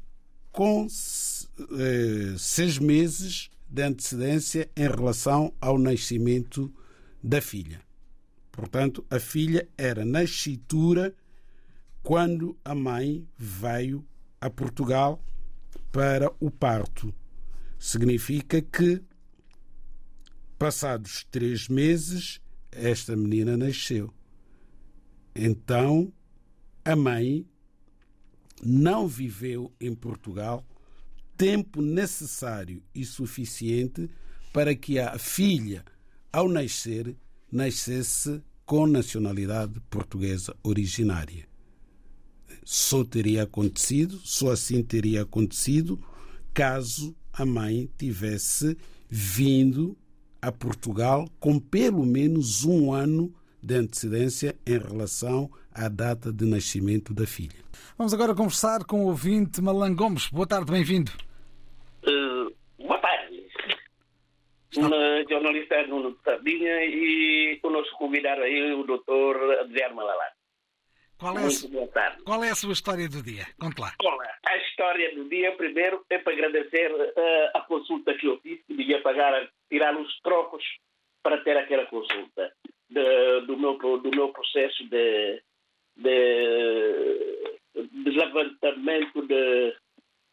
com 0.51 0.87
eh, 0.87 2.35
seis 2.39 2.79
meses 2.79 3.51
de 3.69 3.83
antecedência 3.83 4.71
em 4.77 4.87
relação 4.87 5.53
ao 5.61 5.79
nascimento 5.79 6.73
da 7.23 7.41
filha. 7.41 7.81
Portanto, 8.51 9.05
a 9.09 9.19
filha 9.19 9.67
era 9.79 10.05
nascitura 10.05 11.15
quando 12.03 12.57
a 12.65 12.75
mãe 12.75 13.27
veio 13.39 14.05
a 14.43 14.51
Portugal 14.51 15.25
para 15.93 16.31
o 16.41 16.51
parto. 16.51 17.15
Significa 17.79 18.61
que, 18.61 19.01
passados 20.59 21.25
três 21.31 21.69
meses, 21.69 22.41
esta 22.73 23.17
menina 23.17 23.57
nasceu. 23.57 24.13
Então, 25.35 26.13
a 26.85 26.97
mãe 26.97 27.47
não 28.63 29.07
viveu 29.07 29.73
em 29.81 29.95
Portugal 29.95 30.67
tempo 31.37 31.81
necessário 31.81 32.83
e 32.93 33.05
suficiente 33.05 34.11
para 34.53 34.75
que 34.75 34.99
a 34.99 35.19
filha, 35.19 35.85
ao 36.33 36.49
nascer, 36.49 37.17
nascesse 37.51 38.43
com 38.67 38.87
nacionalidade 38.87 39.81
portuguesa 39.89 40.55
originária 40.63 41.52
só 42.65 43.05
teria 43.05 43.43
acontecido, 43.43 44.19
só 44.25 44.51
assim 44.51 44.83
teria 44.83 45.23
acontecido, 45.23 45.99
caso 46.55 47.15
a 47.33 47.45
mãe 47.45 47.89
tivesse 47.99 48.77
vindo 49.09 49.97
a 50.41 50.51
Portugal 50.51 51.29
com 51.39 51.59
pelo 51.59 52.05
menos 52.05 52.65
um 52.65 52.93
ano 52.93 53.33
de 53.63 53.77
antecedência 53.77 54.57
em 54.67 54.79
relação 54.79 55.51
à 55.73 55.89
data 55.89 56.33
de 56.33 56.45
nascimento 56.45 57.15
da 57.15 57.27
filha. 57.27 57.63
Vamos 57.97 58.13
agora 58.13 58.35
conversar 58.35 58.85
com 58.85 59.05
o 59.05 59.09
ouvinte 59.09 59.63
Malan 59.63 59.95
Gomes. 59.95 60.29
Boa 60.29 60.47
tarde, 60.47 60.73
bem-vindo. 60.73 61.13
Uh, 62.05 62.53
boa 62.79 62.99
tarde. 62.99 63.47
Está... 64.73 64.89
jornalista 65.31 65.87
Nuno 65.87 66.17
Sardinha 66.25 66.85
e 66.85 67.61
o 67.63 67.71
nosso 67.71 67.93
convidado 67.97 68.43
aí, 68.43 68.73
o 68.73 68.83
doutor 68.83 69.37
Adriano 69.61 69.95
Malalá. 69.95 70.42
Qual 71.23 71.39
é, 71.39 71.47
a, 71.47 72.17
qual 72.25 72.43
é 72.43 72.51
a 72.51 72.55
sua 72.57 72.73
história 72.73 73.09
do 73.09 73.23
dia? 73.23 73.47
Conte 73.57 73.81
lá. 73.81 73.93
Olá, 74.03 74.27
a 74.45 74.57
história 74.57 75.15
do 75.15 75.29
dia, 75.29 75.53
primeiro, 75.53 76.05
é 76.11 76.19
para 76.19 76.33
agradecer 76.33 76.93
uh, 76.93 77.51
a 77.55 77.61
consulta 77.61 78.13
que 78.15 78.27
eu 78.27 78.41
fiz, 78.41 78.61
que 78.67 78.75
devia 78.75 79.01
pagar, 79.03 79.49
tirar 79.71 79.97
os 79.97 80.21
trocos 80.23 80.65
para 81.23 81.39
ter 81.45 81.57
aquela 81.57 81.87
consulta 81.87 82.53
de, 82.91 83.41
do, 83.47 83.57
meu, 83.57 83.79
do 83.79 84.11
meu 84.11 84.31
processo 84.31 84.83
de, 84.89 85.41
de, 85.95 87.61
de 87.73 88.11
levantamento 88.11 89.25
de, 89.25 89.77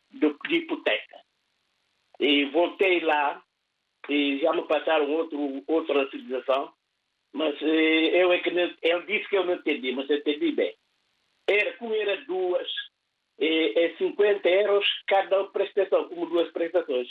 de, 0.10 0.36
de 0.48 0.56
hipoteca. 0.56 1.20
E 2.20 2.46
voltei 2.46 3.02
lá 3.02 3.40
e 4.10 4.40
já 4.40 4.52
me 4.54 4.64
passaram 4.64 5.08
outro, 5.12 5.64
outra 5.68 6.10
civilização, 6.10 6.74
mas 7.34 7.56
eh, 7.62 8.24
eu 8.24 8.32
é 8.32 8.40
que 8.40 8.52
não, 8.52 8.72
ele 8.82 9.06
disse 9.06 9.30
que 9.30 9.38
eu 9.38 9.46
não 9.46 9.56
entendi, 9.56 9.92
mas 9.92 10.10
eu 10.10 10.18
entendi 10.18 10.52
bem. 10.52 10.76
Era, 11.48 11.74
como 11.78 11.94
era 11.94 12.18
duas, 12.26 12.68
é, 13.40 13.86
é 13.86 13.96
50 13.98 14.48
euros 14.50 14.86
cada 15.08 15.44
prestação, 15.46 16.08
como 16.10 16.26
duas 16.28 16.52
prestações. 16.52 17.08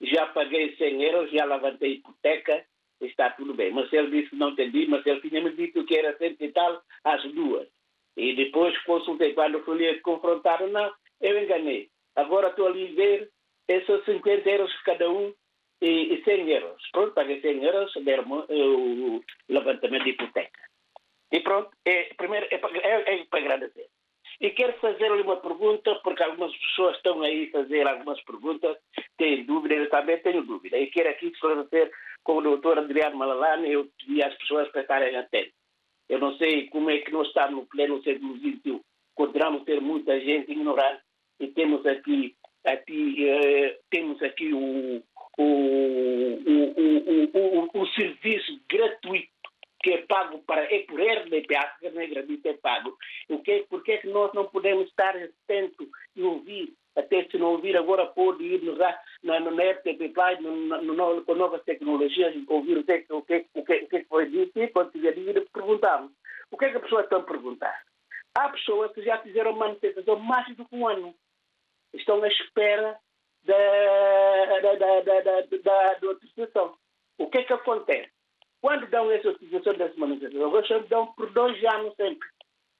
Já 0.00 0.26
paguei 0.26 0.74
100 0.76 1.02
euros, 1.02 1.30
já 1.30 1.44
levantei 1.44 1.94
hipoteca, 1.94 2.64
está 3.00 3.30
tudo 3.30 3.54
bem. 3.54 3.72
Mas 3.72 3.92
ele 3.92 4.10
disse 4.10 4.30
que 4.30 4.36
não 4.36 4.50
entendi, 4.50 4.86
mas 4.86 5.04
ele 5.06 5.20
tinha 5.20 5.42
me 5.42 5.52
dito 5.52 5.84
que 5.84 5.96
era 5.96 6.16
cento 6.16 6.42
e 6.42 6.52
tal 6.52 6.82
as 7.04 7.22
duas. 7.32 7.68
E 8.16 8.34
depois 8.34 8.76
consultei, 8.84 9.32
quando 9.34 9.64
fui 9.64 9.78
lhe 9.78 10.00
confrontar, 10.00 10.66
não, 10.68 10.92
eu 11.20 11.42
enganei. 11.42 11.88
Agora 12.14 12.48
estou 12.48 12.66
ali 12.66 12.88
a 12.88 12.94
ver, 12.94 13.30
esses 13.68 14.04
50 14.04 14.50
euros 14.50 14.82
cada 14.82 15.10
um 15.10 15.32
e, 15.82 16.14
e 16.14 16.24
100 16.24 16.48
euros. 16.48 16.82
Pronto, 16.92 17.12
paguei 17.12 17.40
100 17.40 17.64
euros, 17.64 17.92
deram 18.04 18.46
o 18.48 19.20
levantamento 19.48 20.04
de 20.04 20.10
hipoteca. 20.10 20.60
E 21.32 21.40
pronto, 21.40 21.70
é, 21.84 22.14
primeiro 22.14 22.46
é 22.50 22.58
para, 22.58 22.78
é, 22.78 23.14
é 23.14 23.24
para 23.24 23.40
agradecer. 23.40 23.88
E 24.40 24.50
quero 24.50 24.72
fazer-lhe 24.78 25.22
uma 25.22 25.36
pergunta, 25.36 25.94
porque 26.02 26.22
algumas 26.22 26.56
pessoas 26.56 26.96
estão 26.96 27.22
aí 27.22 27.48
a 27.48 27.58
fazer 27.58 27.86
algumas 27.86 28.20
perguntas, 28.22 28.76
têm 29.16 29.44
dúvida, 29.44 29.74
eu 29.74 29.90
também 29.90 30.18
tenho 30.18 30.42
dúvida. 30.44 30.78
E 30.78 30.86
quero 30.88 31.10
aqui 31.10 31.26
esclarecer 31.26 31.90
com 32.22 32.38
o 32.38 32.42
doutor 32.42 32.78
Adriano 32.78 33.16
Malalane, 33.16 33.70
eu 33.72 33.88
pedi 33.98 34.22
às 34.22 34.34
pessoas 34.36 34.68
para 34.70 34.82
estarem 34.82 35.16
atentas. 35.16 35.52
Eu 36.08 36.18
não 36.18 36.36
sei 36.36 36.68
como 36.68 36.90
é 36.90 36.98
que 36.98 37.12
nós 37.12 37.26
estamos 37.28 37.62
no 37.62 37.66
pleno 37.66 38.02
século 38.02 38.36
XXI. 38.36 38.80
Continuamos 39.14 39.64
ter 39.64 39.80
muita 39.80 40.18
gente 40.20 40.52
ignorante 40.52 41.02
e 41.40 41.48
temos 41.48 41.84
aqui, 41.86 42.36
aqui 42.64 43.28
eh, 43.28 43.78
temos 43.90 44.22
aqui 44.22 44.52
o, 44.52 45.02
o, 45.38 45.42
o, 46.46 47.30
o, 47.34 47.82
o, 47.82 47.86
serviço 47.88 48.60
gratuito 48.68 49.32
que 49.82 49.92
é 49.92 49.98
pago 50.06 50.38
para, 50.46 50.62
é 50.72 50.80
por 50.80 51.00
RDP, 51.00 51.56
a 51.56 51.74
não 51.92 52.00
é 52.00 52.06
gratuito, 52.06 52.48
é 52.48 52.52
pago. 52.54 52.96
O 53.28 53.38
que, 53.40 53.66
por 53.68 53.82
que 53.82 53.92
é 53.92 53.98
que 53.98 54.08
nós 54.08 54.32
não 54.32 54.46
podemos 54.46 54.88
estar 54.88 55.16
atentos 55.16 55.88
e 56.14 56.22
ouvir? 56.22 56.72
Até 56.94 57.24
se 57.24 57.38
não 57.38 57.52
ouvir 57.52 57.76
agora, 57.76 58.06
pode 58.06 58.44
ir 58.44 58.62
no, 58.62 58.76
na, 58.76 59.40
na 59.40 59.62
RTP 59.72 60.12
Play, 60.12 60.40
no, 60.40 61.24
com 61.24 61.34
novas 61.34 61.62
tecnologias, 61.64 62.34
ouvir 62.46 62.78
o 62.78 62.84
que, 62.84 63.06
o 63.10 63.22
que, 63.22 63.46
o 63.54 63.64
que, 63.64 63.74
o 63.74 63.88
que 63.88 64.04
foi 64.04 64.28
dito 64.28 64.60
e 64.60 64.68
quando 64.68 64.92
tiver 64.92 65.14
dúvida, 65.14 65.42
perguntamos. 65.52 66.12
O 66.50 66.58
que 66.58 66.66
é 66.66 66.70
que 66.70 66.76
as 66.76 66.82
pessoas 66.82 67.04
estão 67.04 67.20
a 67.20 67.24
perguntar? 67.24 67.82
Há 68.34 68.50
pessoas 68.50 68.92
que 68.92 69.02
já 69.02 69.18
fizeram 69.18 69.54
manifestação 69.54 70.18
mais 70.18 70.54
do 70.54 70.66
que 70.66 70.76
um 70.76 70.86
ano. 70.86 71.14
Estão 71.94 72.22
à 72.22 72.28
espera 72.28 72.98
da, 73.44 74.60
da, 74.60 74.74
da, 74.74 75.00
da, 75.00 75.94
da, 75.94 76.10
utilização. 76.10 76.74
O 77.18 77.28
que 77.28 77.38
é 77.38 77.44
que 77.44 77.52
acontece? 77.52 78.10
Quando 78.60 78.86
dão 78.88 79.10
essa 79.10 79.30
utilização 79.30 79.74
das 79.74 79.94
manifestações, 79.96 80.88
dão 80.88 81.06
por 81.14 81.30
dois 81.32 81.62
anos 81.64 81.94
sempre. 81.96 82.28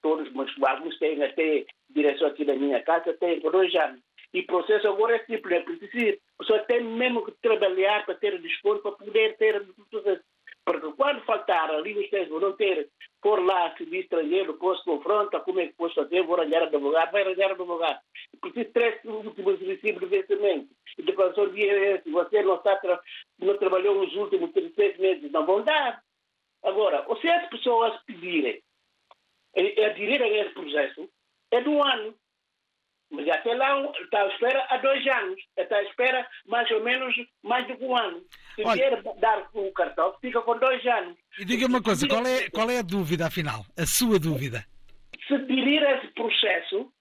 Todos, 0.01 0.31
mas 0.33 0.49
alguns 0.63 0.97
têm 0.99 1.21
até 1.23 1.65
direção 1.89 2.27
aqui 2.27 2.45
da 2.45 2.55
minha 2.55 2.81
casa, 2.83 3.13
têm 3.13 3.39
por 3.41 3.51
dois 3.51 3.73
anos. 3.75 4.01
E 4.33 4.39
o 4.39 4.45
processo 4.47 4.87
agora 4.87 5.15
é 5.15 5.25
simples, 5.25 5.57
é 5.57 5.59
preciso. 5.61 6.17
A 6.39 6.43
pessoa 6.43 6.59
tem 6.65 6.83
mesmo 6.83 7.23
que 7.23 7.31
trabalhar 7.33 8.05
para 8.05 8.15
ter 8.15 8.41
desconto, 8.41 8.81
para 8.81 8.91
poder 8.93 9.37
ter 9.37 9.65
processo. 9.89 10.23
Porque 10.65 10.93
quando 10.93 11.25
faltar 11.25 11.69
ali 11.71 12.07
textos, 12.09 12.41
não 12.41 12.53
ter 12.53 12.89
por 13.21 13.43
lá 13.43 13.75
se 13.75 13.83
estrangeiro, 13.97 14.53
depois 14.53 14.81
confronta, 14.83 15.39
como 15.41 15.59
é 15.59 15.67
que 15.67 15.73
posso 15.73 15.95
fazer, 15.95 16.23
vou 16.23 16.35
arranjar 16.35 16.63
advogado, 16.63 17.11
vai 17.11 17.23
arranjar 17.23 17.51
advogado. 17.51 17.99
Preciso 18.39 18.71
três 18.71 19.03
últimos 19.03 19.59
recibos 19.59 20.01
de 20.01 20.17
vencimento. 20.17 20.69
E 20.97 21.01
depois 21.03 21.37
o 21.37 21.47
dia 21.47 22.01
se 22.01 22.09
você 22.09 22.41
não, 22.43 22.55
está 22.55 22.79
não 23.39 23.57
trabalhou 23.57 23.95
nos 23.95 24.15
últimos 24.15 24.51
três 24.51 24.97
meses, 24.97 25.31
não 25.31 25.45
vão 25.45 25.63
dar. 25.63 26.01
Agora, 26.63 27.05
se 27.19 27.29
as 27.29 27.49
pessoas 27.49 28.01
pedirem 28.05 28.61
aderir 29.55 30.21
a 30.21 30.27
esse 30.27 30.53
processo, 30.53 31.09
é 31.51 31.61
de 31.61 31.69
um 31.69 31.83
ano. 31.83 32.15
Mas 33.13 33.29
até 33.29 33.53
lá 33.53 33.79
está 34.01 34.23
à 34.23 34.27
espera 34.27 34.65
há 34.71 34.77
dois 34.77 35.05
anos. 35.05 35.39
Está 35.55 35.77
à 35.77 35.83
espera 35.83 36.27
mais 36.47 36.69
ou 36.71 36.83
menos 36.83 37.15
mais 37.43 37.65
de 37.67 37.73
um 37.73 37.95
ano. 37.95 38.23
Se 38.55 38.63
Olha, 38.65 38.75
quer 38.75 39.03
dar 39.19 39.47
o 39.53 39.71
cartão, 39.71 40.15
fica 40.19 40.41
com 40.41 40.57
dois 40.57 40.83
anos. 40.87 41.15
E 41.37 41.45
diga 41.45 41.67
uma 41.67 41.81
coisa, 41.81 42.07
qual 42.07 42.25
é, 42.25 42.49
qual 42.49 42.69
é 42.71 42.79
a 42.79 42.81
dúvida, 42.81 43.27
afinal? 43.27 43.63
A 43.77 43.85
sua 43.85 44.17
dúvida? 44.17 44.65
Se 45.27 45.35
aderir 45.35 45.83
esse 45.83 46.07
processo, 46.07 46.91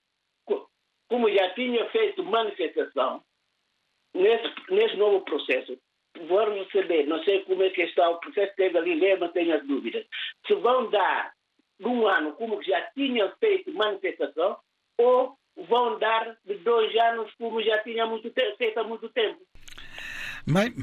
como 1.09 1.31
já 1.31 1.48
tinha 1.55 1.88
feito 1.88 2.22
manifestação, 2.22 3.22
nesse, 4.14 4.53
nesse 4.70 4.96
novo 4.96 5.25
processo, 5.25 5.79
vão 6.29 6.53
receber, 6.55 7.07
não 7.07 7.25
sei 7.25 7.40
como 7.44 7.62
é 7.62 7.70
que 7.70 7.83
está 7.83 8.11
o 8.11 8.20
processo, 8.20 8.55
teve 8.55 8.77
ali, 8.77 8.94
lembra, 8.94 9.31
tenho 9.31 9.55
as 9.55 9.66
dúvidas, 9.66 10.05
se 10.46 10.55
vão 10.57 10.90
dar 10.90 11.33
num 11.81 12.07
ano 12.07 12.35
como 12.35 12.62
já 12.62 12.83
tinham 12.92 13.33
feito 13.40 13.72
manifestação, 13.72 14.59
ou 14.98 15.37
vão 15.57 15.99
dar 15.99 16.37
de 16.45 16.55
dois 16.59 16.95
anos 16.97 17.33
como 17.35 17.62
já 17.62 17.79
tinha 17.83 18.07
muito 18.07 18.31
feito 18.33 18.79
há 18.79 18.85
muito 18.85 19.09
tempo. 19.11 19.41
Bem, 20.47 20.75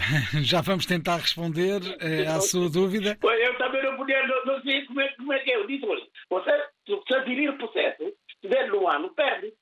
já 0.43 0.61
vamos 0.61 0.85
tentar 0.85 1.17
responder 1.17 1.81
eh, 1.99 2.25
à 2.25 2.39
sua 2.39 2.69
dúvida. 2.69 3.17
Eu 3.21 3.57
também 3.57 3.83
não 3.83 3.97
podia, 3.97 4.25
não, 4.25 4.45
não 4.45 4.61
sei 4.61 4.85
como 4.85 5.01
é, 5.01 5.09
como 5.09 5.33
é, 5.33 5.39
que 5.39 5.51
é. 5.51 5.55
Eu 5.57 5.67
disse, 5.67 5.85
você, 6.29 6.67
se 6.87 7.13
aderir 7.13 7.49
o 7.49 7.57
processo, 7.57 8.13
se 8.41 8.47
der 8.47 8.69
num 8.69 8.87
ano, 8.87 9.13
perde. 9.13 9.53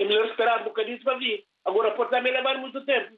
É 0.00 0.04
melhor 0.04 0.26
esperar 0.26 0.60
um 0.60 0.64
bocadinho 0.64 1.02
para 1.02 1.18
vir. 1.18 1.44
Agora 1.64 1.90
pode 1.96 2.10
também 2.10 2.32
levar 2.32 2.58
muito 2.58 2.84
tempo. 2.84 3.16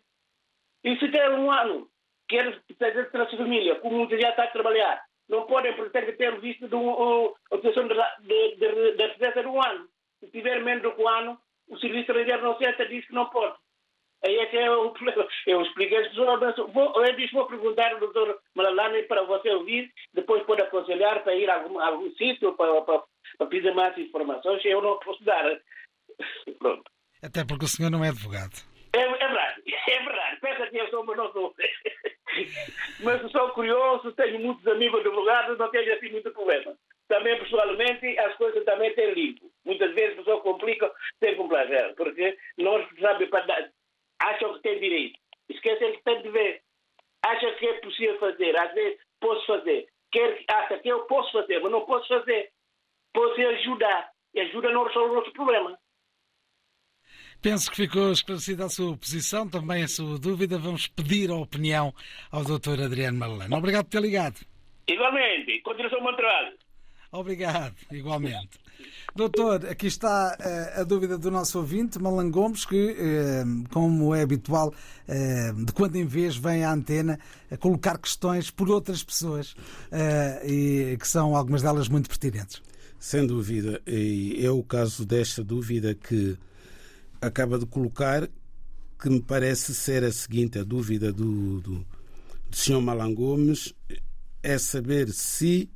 E 0.82 0.98
se 0.98 1.08
der 1.08 1.30
um 1.32 1.50
ano, 1.50 1.90
quer 2.26 2.58
fazer 2.78 3.10
a 3.12 3.36
família, 3.36 3.74
como 3.80 4.08
já 4.08 4.30
está 4.30 4.44
a 4.44 4.50
trabalhar, 4.50 5.04
não 5.28 5.46
podem, 5.46 5.74
por 5.74 5.90
ter 5.90 6.40
visto 6.40 6.66
de 6.66 6.74
um, 6.74 7.34
a 7.52 7.56
situação 7.56 7.86
da 7.86 8.16
residência 9.06 9.42
de 9.42 9.48
um 9.48 9.62
ano 9.62 9.86
se 10.20 10.30
tiver 10.30 10.62
menos 10.62 10.82
do 10.82 10.92
que 10.92 11.02
um 11.02 11.08
ano, 11.08 11.38
o 11.68 11.78
serviço 11.78 12.02
estrangeiro 12.02 12.42
não 12.42 12.52
aceita, 12.52 12.86
diz 12.86 13.06
que 13.06 13.14
não 13.14 13.28
pode. 13.30 13.56
Aí 14.24 14.36
é 14.36 14.46
que 14.46 14.56
é 14.56 14.70
o 14.70 14.90
problema. 14.92 15.26
Eu 15.46 15.62
expliquei 15.62 15.98
às 15.98 16.08
pessoas, 16.08 16.56
vou, 16.72 17.04
eu 17.04 17.16
disse, 17.16 17.32
vou 17.32 17.46
perguntar 17.46 17.92
ao 17.92 18.00
doutor 18.00 18.38
Malalane 18.54 19.02
para 19.04 19.22
você 19.22 19.50
ouvir, 19.50 19.90
depois 20.12 20.42
pode 20.44 20.62
aconselhar 20.62 21.22
para 21.22 21.34
ir 21.34 21.48
a 21.48 21.56
algum, 21.56 21.78
a 21.78 21.86
algum 21.86 22.10
sítio 22.12 22.52
para, 22.54 22.82
para, 22.82 23.02
para 23.38 23.46
pedir 23.46 23.74
mais 23.74 23.96
informações. 23.96 24.64
Eu 24.64 24.82
não 24.82 24.98
posso 24.98 25.24
dar. 25.24 25.44
Pronto. 26.58 26.84
Até 27.22 27.44
porque 27.44 27.64
o 27.64 27.68
senhor 27.68 27.90
não 27.90 28.04
é 28.04 28.08
advogado. 28.08 28.52
É, 28.92 29.00
é 29.00 29.08
verdade, 29.08 29.62
é 29.88 30.02
verdade. 30.02 30.40
Pensa 30.40 30.66
que 30.66 30.76
eu 30.76 30.90
sou, 30.90 31.04
mas 31.04 31.16
não 31.16 31.32
sou. 31.32 31.54
mas 33.00 33.32
sou 33.32 33.48
curioso, 33.50 34.12
tenho 34.12 34.40
muitos 34.40 34.66
amigos 34.66 35.00
advogados, 35.00 35.58
não 35.58 35.70
tenho 35.70 35.94
assim 35.94 36.10
muito 36.10 36.30
problema 36.32 36.76
também 37.10 37.36
pessoalmente 37.40 38.18
as 38.20 38.36
coisas 38.36 38.64
também 38.64 38.94
têm 38.94 39.12
limpo. 39.12 39.49
Muitas 39.64 39.94
vezes 39.94 40.14
a 40.14 40.16
pessoa 40.16 40.40
complica 40.40 40.90
sem 41.22 41.36
complacer, 41.36 41.94
porque 41.94 42.36
nós 42.58 42.86
sabe 42.98 43.28
acham 44.20 44.54
que 44.54 44.62
tem 44.62 44.80
direito, 44.80 45.18
esquecem 45.48 45.92
que 45.92 46.02
tem 46.02 46.22
dever, 46.22 46.62
acham 47.24 47.54
que 47.56 47.66
é 47.66 47.74
possível 47.80 48.18
fazer, 48.18 48.58
às 48.58 48.72
vezes 48.72 48.98
posso 49.20 49.46
fazer, 49.46 49.86
quer 50.10 50.44
acha 50.50 50.78
que 50.78 50.88
eu 50.88 51.00
posso 51.06 51.32
fazer, 51.32 51.60
mas 51.60 51.72
não 51.72 51.84
posso 51.84 52.08
fazer, 52.08 52.50
posso 53.12 53.40
ajudar 53.40 54.10
e 54.34 54.40
ajuda 54.40 54.70
não 54.70 54.84
resolve 54.84 55.10
o 55.10 55.14
nosso 55.16 55.32
problema. 55.32 55.78
Penso 57.42 57.70
que 57.70 57.76
ficou 57.76 58.12
esclarecida 58.12 58.66
a 58.66 58.68
sua 58.68 58.94
posição, 58.98 59.48
também 59.48 59.82
a 59.82 59.88
sua 59.88 60.18
dúvida. 60.18 60.58
Vamos 60.58 60.86
pedir 60.86 61.30
a 61.30 61.36
opinião 61.36 61.90
ao 62.30 62.44
Dr. 62.44 62.82
Adriano 62.84 63.18
Malalano. 63.18 63.56
Obrigado 63.56 63.86
por 63.86 63.92
ter 63.92 64.02
ligado. 64.02 64.40
Igualmente. 64.86 65.58
Continuação 65.62 66.02
bom 66.02 66.14
trabalho. 66.14 66.58
Obrigado, 67.10 67.74
igualmente. 67.90 68.58
Doutor, 69.14 69.66
aqui 69.66 69.86
está 69.86 70.36
uh, 70.38 70.80
a 70.80 70.84
dúvida 70.84 71.18
do 71.18 71.30
nosso 71.30 71.58
ouvinte, 71.58 71.98
Malan 71.98 72.30
Gomes, 72.30 72.64
que, 72.64 72.92
uh, 72.92 73.68
como 73.70 74.14
é 74.14 74.22
habitual, 74.22 74.72
uh, 75.08 75.64
de 75.64 75.72
quando 75.72 75.96
em 75.96 76.06
vez 76.06 76.36
vem 76.36 76.64
à 76.64 76.72
antena 76.72 77.18
a 77.50 77.56
colocar 77.56 77.98
questões 77.98 78.50
por 78.50 78.70
outras 78.70 79.02
pessoas 79.02 79.54
e 80.44 80.96
que 80.98 81.08
são 81.08 81.34
algumas 81.34 81.62
delas 81.62 81.88
muito 81.88 82.08
pertinentes. 82.08 82.62
Sem 82.98 83.26
dúvida, 83.26 83.80
e 83.86 84.44
é 84.44 84.50
o 84.50 84.62
caso 84.62 85.04
desta 85.04 85.42
dúvida 85.42 85.94
que 85.94 86.38
acaba 87.20 87.58
de 87.58 87.66
colocar, 87.66 88.28
que 89.00 89.10
me 89.10 89.20
parece 89.20 89.74
ser 89.74 90.04
a 90.04 90.12
seguinte: 90.12 90.58
a 90.58 90.62
dúvida 90.62 91.12
do, 91.12 91.60
do, 91.60 91.86
do 92.50 93.14
Gomes 93.14 93.74
é 94.42 94.58
saber 94.58 95.10
se 95.12 95.68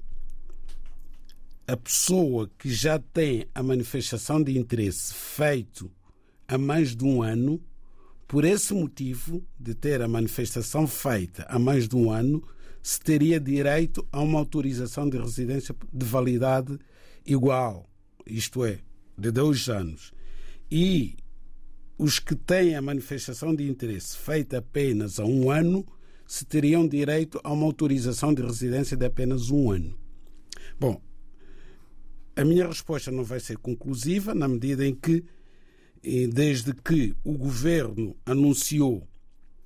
a 1.67 1.77
pessoa 1.77 2.51
que 2.59 2.71
já 2.71 2.99
tem 2.99 3.47
a 3.55 3.63
manifestação 3.63 4.43
de 4.43 4.59
interesse 4.59 5.15
feito 5.15 5.91
há 6.47 6.59
mais 6.59 6.95
de 6.95 7.05
um 7.05 7.23
ano, 7.23 7.61
por 8.29 8.45
esse 8.45 8.75
motivo 8.75 9.43
de 9.59 9.75
ter 9.75 10.03
a 10.03 10.09
manifestação 10.09 10.87
feita 10.87 11.45
há 11.49 11.59
mais 11.59 11.89
de 11.89 11.97
um 11.97 12.11
ano, 12.11 12.43
se 12.83 13.01
teria 13.01 13.41
direito 13.41 14.07
a 14.13 14.21
uma 14.21 14.39
autorização 14.39 15.09
de 15.09 15.17
residência 15.17 15.75
de 15.91 16.05
validade 16.05 16.79
igual, 17.25 17.89
isto 18.27 18.63
é, 18.65 18.81
de 19.17 19.31
dois 19.31 19.69
anos. 19.69 20.13
E 20.71 21.17
os 21.97 22.19
que 22.19 22.35
têm 22.35 22.77
a 22.77 22.83
manifestação 22.83 23.55
de 23.55 23.67
interesse 23.67 24.19
feita 24.19 24.59
apenas 24.59 25.19
há 25.19 25.25
um 25.25 25.51
ano 25.51 25.87
se 26.27 26.45
teriam 26.45 26.87
direito 26.87 27.41
a 27.43 27.53
uma 27.53 27.65
autorização 27.65 28.35
de 28.35 28.43
residência 28.43 28.97
de 28.97 29.07
apenas 29.07 29.51
um 29.51 29.71
ano. 29.71 29.99
Bom, 30.79 31.01
a 32.37 32.45
minha 32.45 32.67
resposta 32.67 33.11
não 33.11 33.25
vai 33.25 33.41
ser 33.41 33.59
conclusiva, 33.59 34.35
na 34.35 34.49
medida 34.49 34.87
em 34.87 34.95
que, 34.95 35.25
desde 36.33 36.75
que 36.75 37.15
o 37.25 37.33
governo 37.33 38.17
anunciou, 38.27 39.07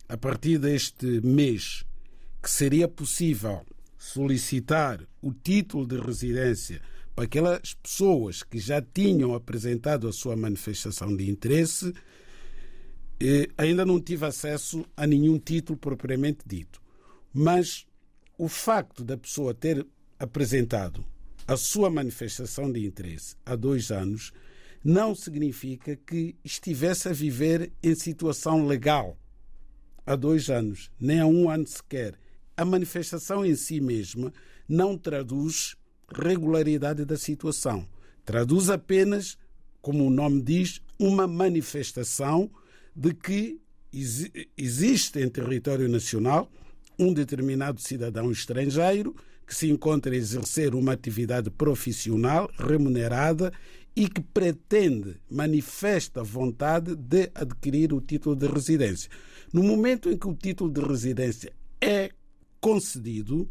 a 0.09 0.17
partir 0.17 0.59
deste 0.59 1.21
mês, 1.23 1.85
que 2.43 2.51
seria 2.51 2.87
possível 2.89 3.65
solicitar 3.97 5.07
o 5.21 5.33
título 5.33 5.87
de 5.87 5.99
residência 5.99 6.81
para 7.15 7.25
aquelas 7.25 7.75
pessoas 7.75 8.43
que 8.43 8.59
já 8.59 8.81
tinham 8.81 9.35
apresentado 9.35 10.07
a 10.07 10.13
sua 10.13 10.37
manifestação 10.37 11.15
de 11.17 11.29
interesse, 11.29 11.93
ainda 13.57 13.85
não 13.85 14.01
tive 14.01 14.25
acesso 14.25 14.87
a 14.97 15.07
nenhum 15.07 15.39
título 15.39 15.77
propriamente 15.77 16.41
dito. 16.47 16.81
Mas 17.35 17.85
o 18.39 18.47
facto 18.47 19.03
da 19.03 19.17
pessoa 19.17 19.53
ter 19.53 19.85
apresentado 20.19 21.05
a 21.49 21.57
sua 21.57 21.89
manifestação 21.89 22.71
de 22.71 22.85
interesse 22.85 23.35
há 23.47 23.57
dois 23.57 23.91
anos 23.91 24.33
não 24.85 25.15
significa 25.15 25.97
que 25.97 26.37
estivesse 26.45 27.09
a 27.09 27.13
viver 27.13 27.73
em 27.83 27.95
situação 27.95 28.67
legal 28.67 29.17
há 30.05 30.15
dois 30.15 30.51
anos, 30.51 30.91
nem 31.01 31.21
há 31.21 31.27
um 31.27 31.49
ano 31.49 31.67
sequer. 31.67 32.19
A 32.55 32.67
manifestação 32.67 33.47
em 33.47 33.57
si 33.57 33.81
mesma 33.81 34.31
não 34.69 34.97
traduz 34.97 35.75
regularidade 36.15 37.07
da 37.07 37.17
situação. 37.17 37.89
Traduz 38.27 38.69
apenas, 38.69 39.39
como 39.81 40.07
o 40.07 40.11
nome 40.11 40.43
diz, 40.43 40.83
uma 40.99 41.27
manifestação 41.27 42.51
de 42.95 43.15
que 43.15 43.59
existe 44.55 45.19
em 45.19 45.31
território 45.31 45.89
nacional 45.89 46.51
um 46.99 47.13
determinado 47.13 47.81
cidadão 47.81 48.31
estrangeiro 48.31 49.17
que 49.49 49.55
se 49.55 49.71
encontra 49.71 50.13
a 50.13 50.17
exercer 50.17 50.75
uma 50.75 50.93
atividade 50.93 51.51
profissional 51.51 52.51
remunerada 52.59 53.51
e 53.97 54.07
que 54.07 54.21
pretende, 54.21 55.17
manifesta 55.29 56.23
vontade 56.23 56.95
de 56.95 57.31
adquirir 57.35 57.95
o 57.95 58.01
título 58.01 58.37
de 58.37 58.47
residência. 58.47 59.11
No 59.51 59.63
momento 59.63 60.11
em 60.11 60.19
que 60.19 60.29
o 60.29 60.35
título 60.35 60.71
de 60.71 60.83
residência 60.83 61.51
é 61.81 62.11
concedido, 62.61 63.49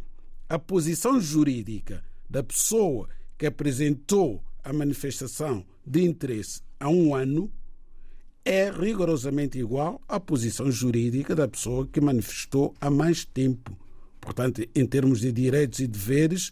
a 0.48 0.60
posição 0.60 1.20
jurídica 1.20 2.04
da 2.30 2.44
pessoa 2.44 3.10
que 3.36 3.48
apresentou 3.48 4.44
a 4.64 4.72
manifestação 4.72 5.66
de 5.86 6.04
interesse 6.04 6.62
há 6.80 6.90
um 6.90 7.16
ano 7.16 7.52
é 8.46 8.70
rigorosamente 8.70 9.58
igual 9.58 10.00
à 10.08 10.20
posição 10.20 10.72
jurídica 10.72 11.36
da 11.36 11.48
pessoa 11.48 11.88
que 11.88 12.00
manifestou 12.00 12.74
há 12.80 12.90
mais 12.90 13.26
tempo. 13.26 13.76
Portanto, 14.28 14.62
em 14.76 14.86
termos 14.86 15.22
de 15.22 15.32
direitos 15.32 15.80
e 15.80 15.88
deveres, 15.88 16.52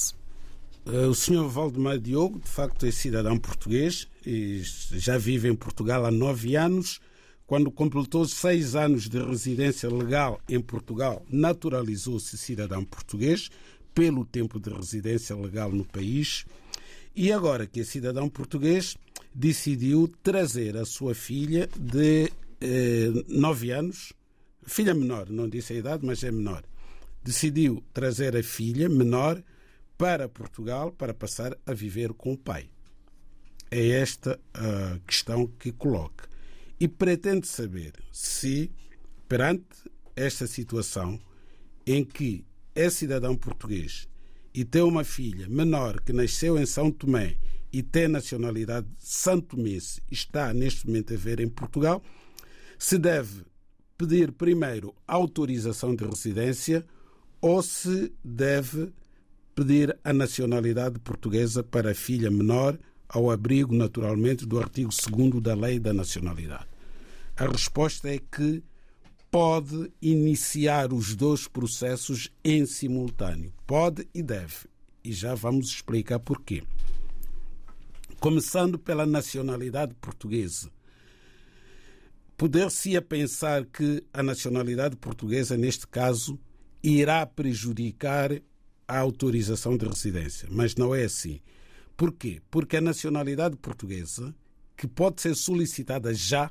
Eh, 0.87 1.07
o 1.07 1.15
senhor 1.15 1.49
Valdemar 1.49 1.99
Diogo, 1.99 2.39
de 2.39 2.49
facto, 2.49 2.87
é 2.87 2.93
cidadão 2.93 3.37
português 3.37 4.07
e 4.25 4.63
já 4.93 5.19
vive 5.19 5.49
em 5.49 5.55
Portugal 5.55 6.07
há 6.07 6.13
nove 6.13 6.55
anos. 6.55 7.01
Quando 7.45 7.73
completou 7.73 8.25
seis 8.27 8.77
anos 8.77 9.09
de 9.09 9.19
residência 9.19 9.93
legal 9.93 10.41
em 10.49 10.61
Portugal, 10.61 11.25
naturalizou-se 11.29 12.39
cidadão 12.39 12.85
português 12.85 13.51
pelo 13.93 14.25
tempo 14.25 14.61
de 14.61 14.71
residência 14.71 15.35
legal 15.35 15.73
no 15.73 15.85
país 15.85 16.45
e 17.17 17.33
agora 17.33 17.67
que 17.67 17.81
é 17.81 17.85
cidadão 17.85 18.29
português 18.29 18.97
decidiu 19.35 20.09
trazer 20.23 20.77
a 20.77 20.85
sua 20.85 21.15
filha 21.15 21.69
de 21.79 22.31
eh, 22.61 23.11
nove 23.29 23.71
anos, 23.71 24.13
filha 24.65 24.95
menor, 24.95 25.29
não 25.31 25.49
disse 25.49 25.73
a 25.73 25.77
idade, 25.77 26.05
mas 26.05 26.23
é 26.23 26.31
menor. 26.31 26.65
Decidiu 27.23 27.83
trazer 27.93 28.37
a 28.37 28.43
filha 28.43 28.89
menor 28.89 29.43
para 29.97 30.29
Portugal 30.29 30.93
para 30.93 31.13
passar 31.13 31.57
a 31.67 31.75
viver 31.75 32.13
com 32.13 32.33
o 32.33 32.39
pai. 32.39 32.71
É 33.71 33.89
esta 33.89 34.41
a 34.55 34.99
questão 35.07 35.47
que 35.47 35.73
coloca. 35.73 36.29
E 36.81 36.87
pretende 36.87 37.47
saber 37.47 37.93
se, 38.13 38.71
perante 39.29 39.67
esta 40.15 40.47
situação 40.47 41.19
em 41.87 42.05
que 42.05 42.45
é 42.75 42.89
cidadão 42.89 43.37
português 43.37 44.09
e 44.55 44.65
tem 44.65 44.83
uma 44.83 45.05
filha 45.05 45.49
menor 45.49 46.01
que 46.01 46.13
nasceu 46.13 46.59
em 46.59 46.67
São 46.67 46.91
Tomé 46.91 47.37
e 47.73 47.83
tem 47.83 48.09
nacionalidade 48.09 48.87
santomense 48.99 50.01
está 50.11 50.53
neste 50.53 50.87
momento 50.87 51.15
a 51.15 51.17
ver 51.17 51.41
em 51.41 51.49
Portugal, 51.49 52.03
se 52.79 52.99
deve 52.99 53.45
pedir 53.97 54.33
primeiro 54.33 54.95
autorização 55.07 55.95
de 55.95 56.05
residência 56.05 56.85
ou 57.41 57.63
se 57.63 58.13
deve 58.25 58.93
pedir 59.55 59.99
a 60.05 60.13
nacionalidade 60.13 60.99
portuguesa 61.01 61.63
para 61.63 61.91
a 61.91 61.95
filha 61.95 62.31
menor 62.31 62.79
ao 63.09 63.31
abrigo, 63.31 63.75
naturalmente, 63.75 64.47
do 64.47 64.59
artigo 64.59 64.91
2 64.91 65.43
da 65.43 65.55
Lei 65.55 65.81
da 65.81 65.93
Nacionalidade. 65.93 66.67
A 67.37 67.47
resposta 67.47 68.09
é 68.09 68.19
que 68.19 68.63
pode 69.31 69.91
iniciar 70.01 70.93
os 70.93 71.15
dois 71.15 71.47
processos 71.49 72.31
em 72.45 72.67
simultâneo. 72.67 73.53
Pode 73.67 74.09
e 74.15 74.23
deve. 74.23 74.67
E 75.03 75.13
já 75.13 75.35
vamos 75.35 75.69
explicar 75.69 76.19
porquê. 76.19 76.63
Começando 78.21 78.81
pela 78.81 79.07
nacionalidade 79.07 79.95
portuguesa. 79.95 80.73
Poder-se-ia 82.37 83.01
pensar 83.01 83.65
que 83.65 84.05
a 84.13 84.25
nacionalidade 84.25 84.97
portuguesa, 84.97 85.57
neste 85.57 85.87
caso, 85.87 86.37
irá 86.83 87.25
prejudicar 87.25 88.33
a 88.89 88.99
autorização 88.99 89.77
de 89.77 89.87
residência, 89.87 90.49
mas 90.51 90.75
não 90.75 90.93
é 90.93 91.05
assim. 91.05 91.41
Porquê? 91.97 92.43
Porque 92.51 92.77
a 92.77 92.81
nacionalidade 92.81 93.57
portuguesa, 93.57 94.35
que 94.77 94.89
pode 94.89 95.21
ser 95.21 95.37
solicitada 95.37 96.13
já, 96.13 96.51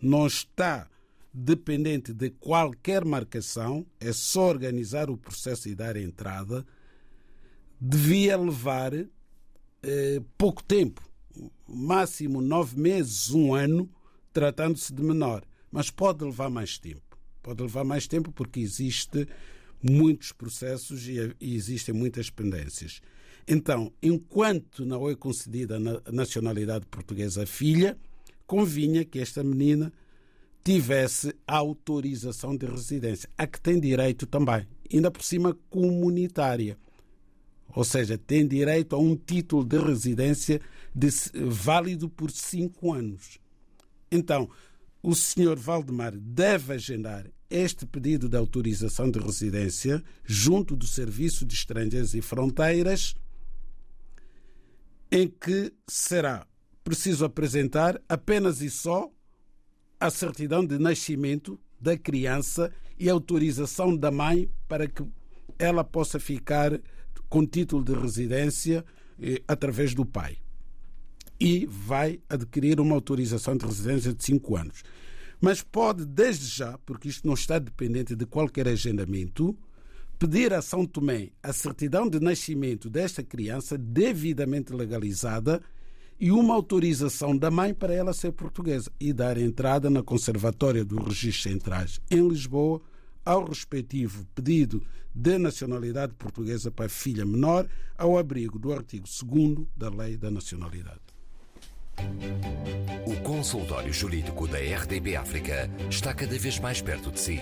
não 0.00 0.26
está 0.26 0.88
dependente 1.32 2.14
de 2.14 2.30
qualquer 2.30 3.04
marcação, 3.04 3.86
é 4.00 4.14
só 4.14 4.48
organizar 4.48 5.10
o 5.10 5.18
processo 5.18 5.68
e 5.68 5.74
dar 5.74 5.94
entrada, 5.96 6.66
devia 7.78 8.36
levar 8.36 8.92
pouco 10.36 10.62
tempo, 10.62 11.02
máximo 11.66 12.40
nove 12.40 12.78
meses, 12.80 13.30
um 13.30 13.54
ano, 13.54 13.88
tratando-se 14.32 14.92
de 14.92 15.02
menor, 15.02 15.44
mas 15.70 15.90
pode 15.90 16.24
levar 16.24 16.50
mais 16.50 16.78
tempo. 16.78 17.18
Pode 17.42 17.62
levar 17.62 17.84
mais 17.84 18.06
tempo 18.06 18.30
porque 18.30 18.60
existe 18.60 19.26
muitos 19.82 20.30
processos 20.32 21.08
e, 21.08 21.34
existem 21.40 21.94
muitas 21.94 22.30
pendências. 22.30 23.00
Então, 23.48 23.92
enquanto 24.00 24.86
não 24.86 25.10
é 25.10 25.16
concedida 25.16 25.76
a 26.06 26.12
nacionalidade 26.12 26.86
portuguesa 26.86 27.42
à 27.42 27.46
filha, 27.46 27.98
convinha 28.46 29.04
que 29.04 29.18
esta 29.18 29.42
menina 29.42 29.92
tivesse 30.62 31.34
autorização 31.44 32.56
de 32.56 32.66
residência, 32.66 33.28
a 33.36 33.46
que 33.46 33.60
tem 33.60 33.80
direito 33.80 34.26
também, 34.26 34.64
ainda 34.92 35.10
por 35.10 35.24
cima 35.24 35.58
comunitária. 35.68 36.78
Ou 37.74 37.84
seja, 37.84 38.18
tem 38.18 38.46
direito 38.46 38.94
a 38.94 38.98
um 38.98 39.16
título 39.16 39.64
de 39.64 39.78
residência 39.78 40.60
de, 40.94 41.08
válido 41.46 42.08
por 42.08 42.30
cinco 42.30 42.92
anos. 42.92 43.38
Então, 44.10 44.48
o 45.02 45.14
senhor 45.14 45.58
Valdemar 45.58 46.16
deve 46.16 46.74
agendar 46.74 47.26
este 47.48 47.84
pedido 47.84 48.28
de 48.28 48.36
autorização 48.36 49.10
de 49.10 49.18
residência 49.18 50.02
junto 50.24 50.76
do 50.76 50.86
Serviço 50.86 51.44
de 51.44 51.54
Estrangeiros 51.54 52.14
e 52.14 52.22
Fronteiras, 52.22 53.14
em 55.10 55.28
que 55.28 55.72
será 55.86 56.46
preciso 56.84 57.24
apresentar 57.24 58.00
apenas 58.08 58.60
e 58.60 58.70
só 58.70 59.10
a 60.00 60.10
certidão 60.10 60.64
de 60.64 60.78
nascimento 60.78 61.60
da 61.80 61.96
criança 61.96 62.72
e 62.98 63.08
autorização 63.08 63.96
da 63.96 64.10
mãe 64.10 64.50
para 64.68 64.86
que 64.88 65.04
ela 65.58 65.84
possa 65.84 66.18
ficar 66.18 66.80
com 67.32 67.46
título 67.46 67.82
de 67.82 67.94
residência 67.94 68.84
eh, 69.18 69.40
através 69.48 69.94
do 69.94 70.04
pai. 70.04 70.36
E 71.40 71.64
vai 71.64 72.20
adquirir 72.28 72.78
uma 72.78 72.94
autorização 72.94 73.56
de 73.56 73.64
residência 73.64 74.12
de 74.12 74.22
5 74.22 74.54
anos. 74.54 74.82
Mas 75.40 75.62
pode, 75.62 76.04
desde 76.04 76.44
já, 76.44 76.76
porque 76.84 77.08
isto 77.08 77.26
não 77.26 77.32
está 77.32 77.58
dependente 77.58 78.14
de 78.14 78.26
qualquer 78.26 78.68
agendamento, 78.68 79.56
pedir 80.18 80.52
a 80.52 80.60
São 80.60 80.84
Tomé 80.84 81.30
a 81.42 81.54
certidão 81.54 82.06
de 82.06 82.20
nascimento 82.20 82.90
desta 82.90 83.22
criança 83.22 83.78
devidamente 83.78 84.70
legalizada 84.74 85.62
e 86.20 86.30
uma 86.30 86.52
autorização 86.52 87.34
da 87.34 87.50
mãe 87.50 87.72
para 87.72 87.94
ela 87.94 88.12
ser 88.12 88.32
portuguesa 88.32 88.92
e 89.00 89.10
dar 89.10 89.38
entrada 89.38 89.88
na 89.88 90.02
Conservatória 90.02 90.84
dos 90.84 91.02
Registros 91.02 91.42
Centrais 91.44 91.98
em 92.10 92.28
Lisboa 92.28 92.82
ao 93.24 93.44
respectivo 93.44 94.26
pedido 94.34 94.82
de 95.14 95.38
nacionalidade 95.38 96.14
portuguesa 96.14 96.70
para 96.70 96.88
filha 96.88 97.24
menor, 97.24 97.68
ao 97.96 98.18
abrigo 98.18 98.58
do 98.58 98.72
artigo 98.72 99.06
2 99.06 99.66
da 99.76 99.88
Lei 99.88 100.16
da 100.16 100.30
Nacionalidade. 100.30 101.00
O 103.06 103.16
consultório 103.22 103.92
jurídico 103.92 104.48
da 104.48 104.58
RDB 104.58 105.16
África 105.16 105.70
está 105.90 106.14
cada 106.14 106.38
vez 106.38 106.58
mais 106.58 106.80
perto 106.80 107.10
de 107.10 107.20
si. 107.20 107.38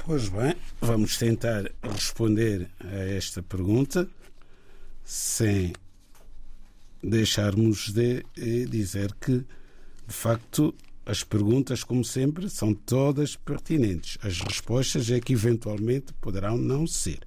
Pois 0.06 0.30
bem, 0.30 0.56
vamos 0.80 1.18
tentar 1.18 1.64
responder 1.82 2.70
a 2.80 2.96
esta 2.96 3.42
pergunta 3.42 4.08
sem 5.04 5.74
deixarmos 7.10 7.92
de 7.92 8.26
eh, 8.38 8.66
dizer 8.68 9.14
que, 9.14 9.46
de 10.08 10.14
facto, 10.14 10.74
as 11.06 11.24
perguntas, 11.24 11.84
como 11.84 12.04
sempre, 12.04 12.50
são 12.50 12.74
todas 12.74 13.36
pertinentes. 13.36 14.18
As 14.22 14.42
respostas 14.42 15.10
é 15.12 15.20
que 15.20 15.34
eventualmente 15.34 16.14
poderão 16.14 16.58
não 16.58 16.88
ser. 16.88 17.20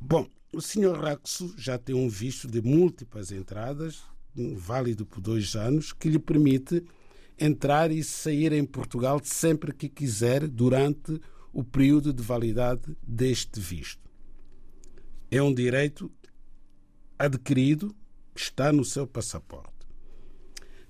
Bom, 0.00 0.28
o 0.52 0.60
Sr. 0.60 0.96
Raxo 1.00 1.52
já 1.58 1.76
tem 1.76 1.94
um 1.94 2.08
visto 2.08 2.46
de 2.46 2.62
múltiplas 2.62 3.32
entradas, 3.32 4.02
válido 4.56 5.04
por 5.04 5.20
dois 5.20 5.56
anos, 5.56 5.92
que 5.92 6.08
lhe 6.08 6.18
permite 6.18 6.84
entrar 7.38 7.90
e 7.90 8.04
sair 8.04 8.52
em 8.52 8.64
Portugal 8.64 9.20
sempre 9.24 9.72
que 9.72 9.88
quiser 9.88 10.46
durante 10.46 11.20
o 11.52 11.64
período 11.64 12.12
de 12.12 12.22
validade 12.22 12.96
deste 13.02 13.58
visto. 13.58 14.08
É 15.30 15.42
um 15.42 15.52
direito 15.52 16.10
adquirido 17.18 17.94
está 18.34 18.72
no 18.72 18.84
seu 18.84 19.06
passaporte. 19.06 19.72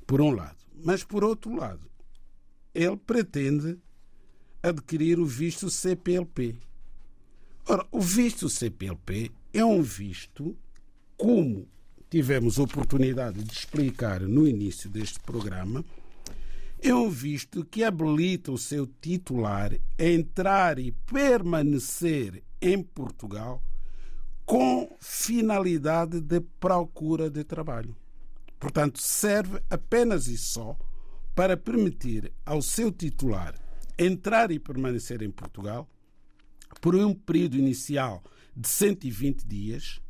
Por 0.07 0.21
um 0.21 0.31
lado. 0.31 0.57
Mas, 0.85 1.03
por 1.05 1.25
outro 1.25 1.55
lado, 1.55 1.91
ele 2.75 2.97
pretende 2.97 3.79
adquirir 4.63 5.19
o 5.19 5.27
visto 5.27 5.71
CPLP. 5.71 6.57
Ora, 7.67 7.87
o 7.91 8.01
visto 8.01 8.49
CPLP 8.49 9.31
é 9.53 9.65
um 9.65 9.83
visto, 9.83 10.57
como 11.17 11.69
tivemos 12.11 12.59
oportunidade 12.59 13.43
de 13.43 13.53
explicar 13.53 14.21
no 14.21 14.47
início 14.47 14.91
deste 14.91 15.21
programa, 15.21 15.85
é 16.81 16.95
um 16.95 17.09
visto 17.09 17.65
que 17.65 17.83
habilita 17.83 18.53
o 18.53 18.59
seu 18.59 18.87
titular 18.87 19.73
a 19.99 20.05
entrar 20.05 20.79
e 20.79 20.93
permanecer 20.93 22.43
em 22.61 22.83
Portugal 22.83 23.63
com 24.45 24.95
finalidade 25.01 26.21
de 26.21 26.41
procura 26.41 27.31
de 27.31 27.45
trabalho. 27.45 27.97
Portanto, 28.59 29.01
serve 29.01 29.61
apenas 29.71 30.27
e 30.29 30.37
só 30.37 30.77
para 31.35 31.57
permitir 31.57 32.33
ao 32.45 32.63
seu 32.63 32.91
titular 32.93 33.55
entrar 33.99 34.51
e 34.51 34.59
permanecer 34.59 35.23
em 35.23 35.31
Portugal 35.31 35.89
por 36.81 36.95
um 36.95 37.15
período 37.15 37.57
inicial 37.57 38.23
de 38.57 38.69
120 38.69 39.47
dias 39.47 40.01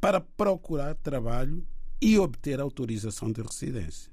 para 0.00 0.20
procurar 0.20 0.94
trabalho 0.96 1.66
e 2.00 2.18
obter 2.18 2.60
autorização 2.60 3.30
de 3.30 3.40
residência. 3.42 4.10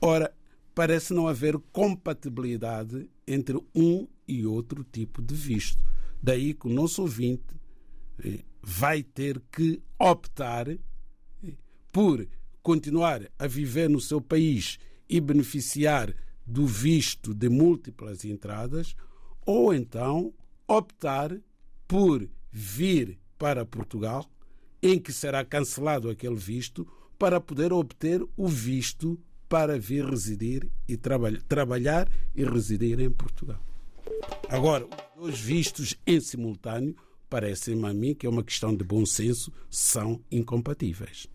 Ora, 0.00 0.34
parece 0.74 1.12
não 1.12 1.28
haver 1.28 1.58
compatibilidade 1.72 3.08
entre 3.26 3.58
um 3.74 4.08
e 4.26 4.46
outro 4.46 4.82
tipo 4.84 5.22
de 5.22 5.34
visto. 5.34 5.82
Daí 6.22 6.54
que 6.54 6.66
o 6.66 6.70
nosso 6.70 7.02
ouvinte 7.02 7.54
eh, 8.24 8.42
vai 8.64 9.02
ter 9.02 9.40
que 9.52 9.82
optar 9.98 10.66
por 11.92 12.26
continuar 12.62 13.30
a 13.38 13.46
viver 13.46 13.90
no 13.90 14.00
seu 14.00 14.20
país 14.20 14.78
e 15.08 15.20
beneficiar 15.20 16.14
do 16.46 16.66
visto 16.66 17.34
de 17.34 17.48
múltiplas 17.48 18.24
entradas, 18.24 18.96
ou 19.46 19.74
então 19.74 20.32
optar 20.66 21.38
por 21.86 22.26
vir 22.50 23.18
para 23.38 23.66
Portugal, 23.66 24.28
em 24.82 24.98
que 24.98 25.12
será 25.12 25.44
cancelado 25.44 26.08
aquele 26.08 26.36
visto, 26.36 26.86
para 27.18 27.40
poder 27.40 27.72
obter 27.72 28.22
o 28.36 28.48
visto 28.48 29.20
para 29.48 29.78
vir 29.78 30.04
residir 30.04 30.68
e 30.88 30.96
traba 30.96 31.30
trabalhar 31.46 32.08
e 32.34 32.44
residir 32.44 32.98
em 32.98 33.10
Portugal. 33.10 33.60
Agora, 34.48 34.86
os 35.16 35.38
vistos 35.38 35.94
em 36.06 36.18
simultâneo 36.20 36.96
parece-me 37.28 37.86
a 37.88 37.92
mim 37.92 38.14
que 38.14 38.26
é 38.26 38.30
uma 38.30 38.42
questão 38.42 38.74
de 38.74 38.84
bom 38.84 39.04
senso, 39.04 39.52
são 39.70 40.20
incompatíveis. 40.30 41.28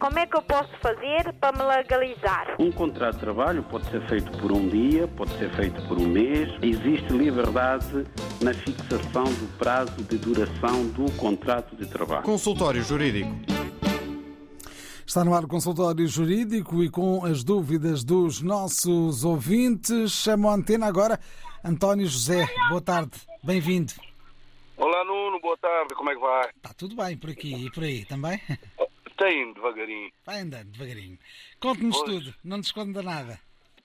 Como 0.00 0.18
é 0.18 0.26
que 0.26 0.34
eu 0.34 0.40
posso 0.40 0.70
fazer 0.80 1.30
para 1.38 1.52
me 1.52 1.62
legalizar? 1.62 2.56
Um 2.58 2.72
contrato 2.72 3.16
de 3.16 3.20
trabalho 3.20 3.62
pode 3.64 3.84
ser 3.90 4.00
feito 4.08 4.32
por 4.38 4.50
um 4.50 4.66
dia, 4.66 5.06
pode 5.08 5.30
ser 5.36 5.54
feito 5.54 5.86
por 5.86 5.98
um 5.98 6.08
mês. 6.08 6.48
Existe 6.62 7.12
liberdade 7.12 8.06
na 8.40 8.54
fixação 8.54 9.24
do 9.24 9.58
prazo 9.58 10.02
de 10.02 10.16
duração 10.16 10.86
do 10.88 11.12
contrato 11.18 11.76
de 11.76 11.86
trabalho. 11.86 12.22
Consultório 12.22 12.82
Jurídico. 12.82 13.30
Está 15.10 15.22
no 15.22 15.34
ar 15.34 15.44
o 15.44 15.48
consultório 15.48 16.06
jurídico 16.06 16.84
e 16.84 16.88
com 16.88 17.24
as 17.24 17.42
dúvidas 17.42 18.04
dos 18.04 18.40
nossos 18.40 19.24
ouvintes. 19.24 20.12
Chamo 20.12 20.48
a 20.48 20.54
antena 20.54 20.86
agora 20.86 21.18
António 21.64 22.06
José. 22.06 22.46
Boa 22.68 22.80
tarde, 22.80 23.10
bem-vindo. 23.42 23.92
Olá 24.76 25.04
Nuno, 25.04 25.38
boa 25.40 25.56
tarde, 25.58 25.94
como 25.94 26.10
é 26.10 26.14
que 26.14 26.20
vai? 26.20 26.50
Está 26.56 26.72
tudo 26.72 26.96
bem 26.96 27.16
por 27.18 27.30
aqui 27.30 27.66
e 27.66 27.70
por 27.70 27.84
aí 27.84 28.04
também? 28.06 28.40
Tem, 29.18 29.52
devagarinho. 29.52 30.10
Vai 30.24 30.40
andando 30.40 30.70
devagarinho. 30.70 31.18
Conte-nos 31.60 32.00
tudo, 32.02 32.34
não 32.42 32.56
nos 32.56 32.68
esconda 32.68 33.02
nada. 33.02 33.38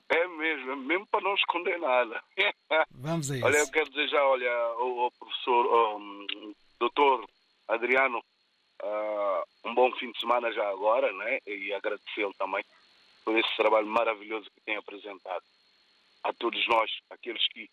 É 0.07 0.27
mesmo, 0.27 0.71
é 0.71 0.75
mesmo 0.77 1.05
para 1.07 1.19
não 1.21 1.33
esconder 1.33 1.77
nada. 1.77 2.23
Vamos 2.91 3.29
a 3.29 3.35
isso. 3.35 3.45
olha, 3.45 3.57
eu 3.57 3.71
quero 3.71 3.89
desejar, 3.89 4.23
olha, 4.23 4.51
ao, 4.51 5.11
professor, 5.19 5.65
ao, 5.65 5.97
hum, 5.97 6.55
doutor 6.79 7.27
Adriano, 7.67 8.23
ah, 8.81 9.43
um 9.65 9.75
bom 9.75 9.91
fim 9.97 10.11
de 10.13 10.19
semana 10.21 10.49
já 10.53 10.69
agora, 10.69 11.11
né? 11.11 11.39
E 11.45 11.73
agradecê-lo 11.73 12.33
também 12.37 12.63
por 13.25 13.37
esse 13.37 13.57
trabalho 13.57 13.87
maravilhoso 13.87 14.49
que 14.51 14.61
tem 14.61 14.77
apresentado. 14.77 15.43
A 16.25 16.33
todos 16.33 16.67
nós, 16.67 16.91
aqueles 17.11 17.47
que 17.49 17.69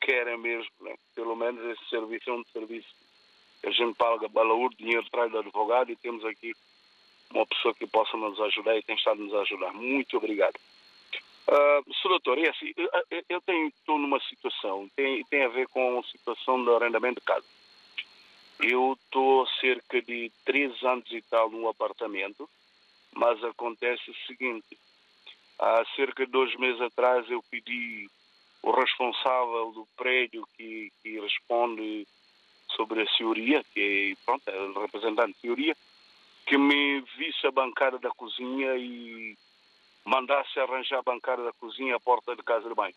querem 0.00 0.36
mesmo, 0.38 0.70
né? 0.80 0.94
Pelo 1.14 1.34
menos 1.34 1.64
esse 1.64 1.88
serviço 1.88 2.28
é 2.30 2.32
um 2.34 2.44
serviço 2.52 2.88
a 3.64 3.70
gente 3.70 3.96
paga 3.96 4.28
balaúr, 4.28 4.72
dinheiro 4.76 5.04
atrás 5.06 5.30
do 5.32 5.38
advogado 5.38 5.90
e 5.90 5.96
temos 5.96 6.24
aqui 6.24 6.54
uma 7.30 7.44
pessoa 7.46 7.74
que 7.74 7.86
possa 7.86 8.16
nos 8.16 8.38
ajudar 8.40 8.76
e 8.76 8.82
tem 8.82 8.94
estado 8.94 9.20
a 9.20 9.24
nos 9.24 9.34
ajudar. 9.34 9.72
Muito 9.72 10.16
obrigado. 10.16 10.54
Ah, 11.48 11.80
Sr. 12.02 12.08
doutor, 12.10 12.38
é 12.38 12.48
assim, 12.48 12.72
eu- 12.76 12.90
estou 13.68 13.98
numa 13.98 14.20
situação, 14.20 14.88
tem, 14.94 15.24
tem 15.24 15.44
a 15.44 15.48
ver 15.48 15.66
com 15.68 15.98
a 15.98 16.02
situação 16.04 16.62
do 16.62 16.76
arrendamento 16.76 17.18
de 17.20 17.26
casa. 17.26 17.46
Eu 18.60 18.92
estou 18.92 19.42
há 19.42 19.46
cerca 19.60 20.00
de 20.02 20.30
três 20.44 20.80
anos 20.84 21.10
e 21.10 21.20
tal 21.22 21.50
num 21.50 21.68
apartamento, 21.68 22.48
mas 23.14 23.42
acontece 23.42 24.10
o 24.10 24.14
seguinte, 24.26 24.78
há 25.58 25.84
cerca 25.94 26.24
de 26.24 26.32
dois 26.32 26.54
meses 26.56 26.80
atrás 26.80 27.28
eu 27.30 27.42
pedi 27.50 28.08
o 28.62 28.70
responsável 28.72 29.72
do 29.72 29.86
prédio 29.96 30.46
que, 30.56 30.90
que 31.02 31.20
responde 31.20 32.06
sobre 32.74 33.02
a 33.02 33.08
senhoria, 33.16 33.62
que 33.72 34.12
é, 34.12 34.24
pronto, 34.24 34.48
é 34.48 34.60
o 34.60 34.80
representante 34.80 35.34
de 35.34 35.40
senhoria, 35.40 35.76
que 36.46 36.58
me 36.58 37.00
visse 37.16 37.46
a 37.46 37.50
bancada 37.50 37.98
da 37.98 38.10
cozinha 38.10 38.76
e 38.76 39.36
mandasse 40.04 40.58
arranjar 40.60 40.98
a 40.98 41.02
bancada 41.02 41.44
da 41.44 41.52
cozinha 41.52 41.96
à 41.96 42.00
porta 42.00 42.34
de 42.36 42.42
casa 42.42 42.68
de 42.68 42.74
banho. 42.74 42.94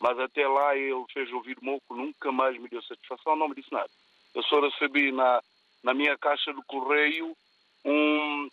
Mas 0.00 0.18
até 0.18 0.46
lá 0.48 0.76
ele 0.76 1.04
fez 1.12 1.32
ouvir 1.32 1.56
moco, 1.62 1.94
nunca 1.94 2.32
mais 2.32 2.58
me 2.60 2.68
deu 2.68 2.82
satisfação, 2.82 3.36
não 3.36 3.48
me 3.48 3.54
disse 3.54 3.72
nada. 3.72 3.90
Eu 4.34 4.42
só 4.44 4.60
recebi 4.60 5.12
na, 5.12 5.40
na 5.82 5.94
minha 5.94 6.18
caixa 6.18 6.52
do 6.52 6.62
correio 6.64 7.36
um, 7.84 8.48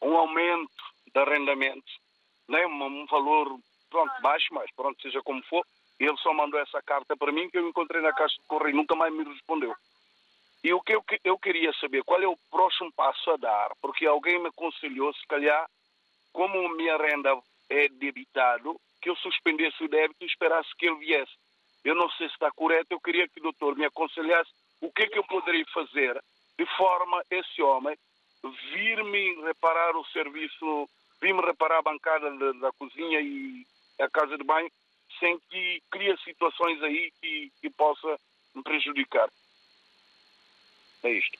um 0.00 0.16
aumento 0.16 0.70
de 1.12 1.20
arrendamento, 1.20 1.92
né? 2.50 2.66
um, 2.66 3.06
valor 3.06 3.58
pronto, 3.88 4.12
baixo, 4.22 4.48
mas 4.52 4.70
pronto, 4.74 5.00
seja 5.00 5.22
como 5.22 5.42
for. 5.44 5.64
Ele 5.98 6.16
só 6.18 6.32
mandou 6.32 6.58
essa 6.60 6.82
carta 6.82 7.16
para 7.16 7.32
mim 7.32 7.48
que 7.50 7.58
eu 7.58 7.68
encontrei 7.68 8.00
na 8.00 8.12
caixa 8.12 8.36
do 8.36 8.46
correio, 8.46 8.76
nunca 8.76 8.94
mais 8.94 9.12
me 9.12 9.24
respondeu. 9.24 9.74
E 10.62 10.72
o 10.72 10.80
que 10.80 10.94
eu, 10.94 11.04
eu 11.24 11.38
queria 11.38 11.72
saber, 11.74 12.02
qual 12.04 12.20
é 12.20 12.26
o 12.26 12.38
próximo 12.50 12.92
passo 12.92 13.30
a 13.30 13.36
dar? 13.36 13.70
Porque 13.80 14.06
alguém 14.06 14.38
me 14.38 14.48
aconselhou, 14.48 15.12
se 15.14 15.26
calhar, 15.26 15.66
como 16.32 16.68
minha 16.76 16.96
renda 16.96 17.38
é 17.68 17.88
debitado, 17.88 18.78
que 19.00 19.08
eu 19.08 19.16
suspendesse 19.16 19.82
o 19.82 19.88
débito 19.88 20.22
e 20.22 20.26
esperasse 20.26 20.68
que 20.76 20.86
ele 20.86 20.98
viesse. 20.98 21.32
Eu 21.84 21.94
não 21.94 22.10
sei 22.10 22.28
se 22.28 22.34
está 22.34 22.50
correto, 22.50 22.88
eu 22.90 23.00
queria 23.00 23.26
que 23.26 23.40
o 23.40 23.42
doutor 23.42 23.76
me 23.76 23.86
aconselhasse 23.86 24.50
o 24.80 24.90
que 24.92 25.02
é 25.02 25.06
que 25.06 25.18
eu 25.18 25.24
poderia 25.24 25.64
fazer 25.72 26.22
de 26.58 26.66
forma 26.76 27.22
esse 27.30 27.62
homem 27.62 27.96
vir-me 28.72 29.42
reparar 29.42 29.96
o 29.96 30.04
serviço, 30.06 30.88
vir-me 31.20 31.40
reparar 31.42 31.78
a 31.78 31.82
bancada 31.82 32.30
da, 32.36 32.52
da 32.52 32.72
cozinha 32.72 33.20
e 33.20 33.66
a 34.00 34.08
casa 34.08 34.36
de 34.36 34.44
banho, 34.44 34.70
sem 35.18 35.38
que 35.50 35.82
crie 35.90 36.16
situações 36.24 36.82
aí 36.82 37.12
que, 37.20 37.52
que 37.60 37.70
possa 37.70 38.16
me 38.54 38.62
prejudicar. 38.62 39.28
É 41.02 41.10
isto. 41.10 41.38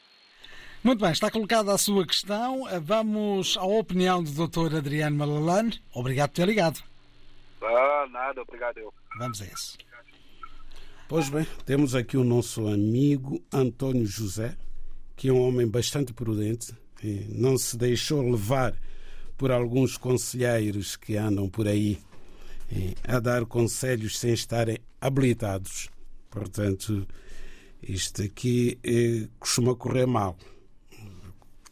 Muito 0.82 1.00
bem, 1.00 1.12
está 1.12 1.30
colocada 1.30 1.74
a 1.74 1.78
sua 1.78 2.06
questão. 2.06 2.64
Vamos 2.82 3.56
à 3.58 3.64
opinião 3.64 4.22
do 4.22 4.48
Dr. 4.48 4.76
Adriano 4.76 5.16
Malalane. 5.16 5.78
Obrigado 5.94 6.30
por 6.30 6.36
ter 6.36 6.46
ligado. 6.46 6.82
Ah, 7.62 8.06
nada, 8.10 8.40
obrigado 8.40 8.78
eu. 8.78 8.92
Vamos 9.18 9.42
a 9.42 9.44
isso. 9.44 9.76
Pois 11.06 11.28
bem, 11.28 11.46
temos 11.66 11.94
aqui 11.94 12.16
o 12.16 12.24
nosso 12.24 12.66
amigo 12.66 13.42
António 13.52 14.06
José, 14.06 14.56
que 15.16 15.28
é 15.28 15.32
um 15.32 15.42
homem 15.42 15.68
bastante 15.68 16.14
prudente, 16.14 16.72
e 17.02 17.26
não 17.28 17.58
se 17.58 17.76
deixou 17.76 18.22
levar 18.22 18.72
por 19.40 19.50
alguns 19.50 19.96
conselheiros 19.96 20.96
que 20.96 21.16
andam 21.16 21.48
por 21.48 21.66
aí 21.66 21.98
eh, 22.70 22.92
a 23.04 23.18
dar 23.18 23.46
conselhos 23.46 24.18
sem 24.18 24.34
estarem 24.34 24.76
habilitados. 25.00 25.88
Portanto, 26.28 27.08
isto 27.82 28.20
aqui 28.20 28.78
eh, 28.84 29.28
costuma 29.38 29.74
correr 29.74 30.04
mal. 30.04 30.36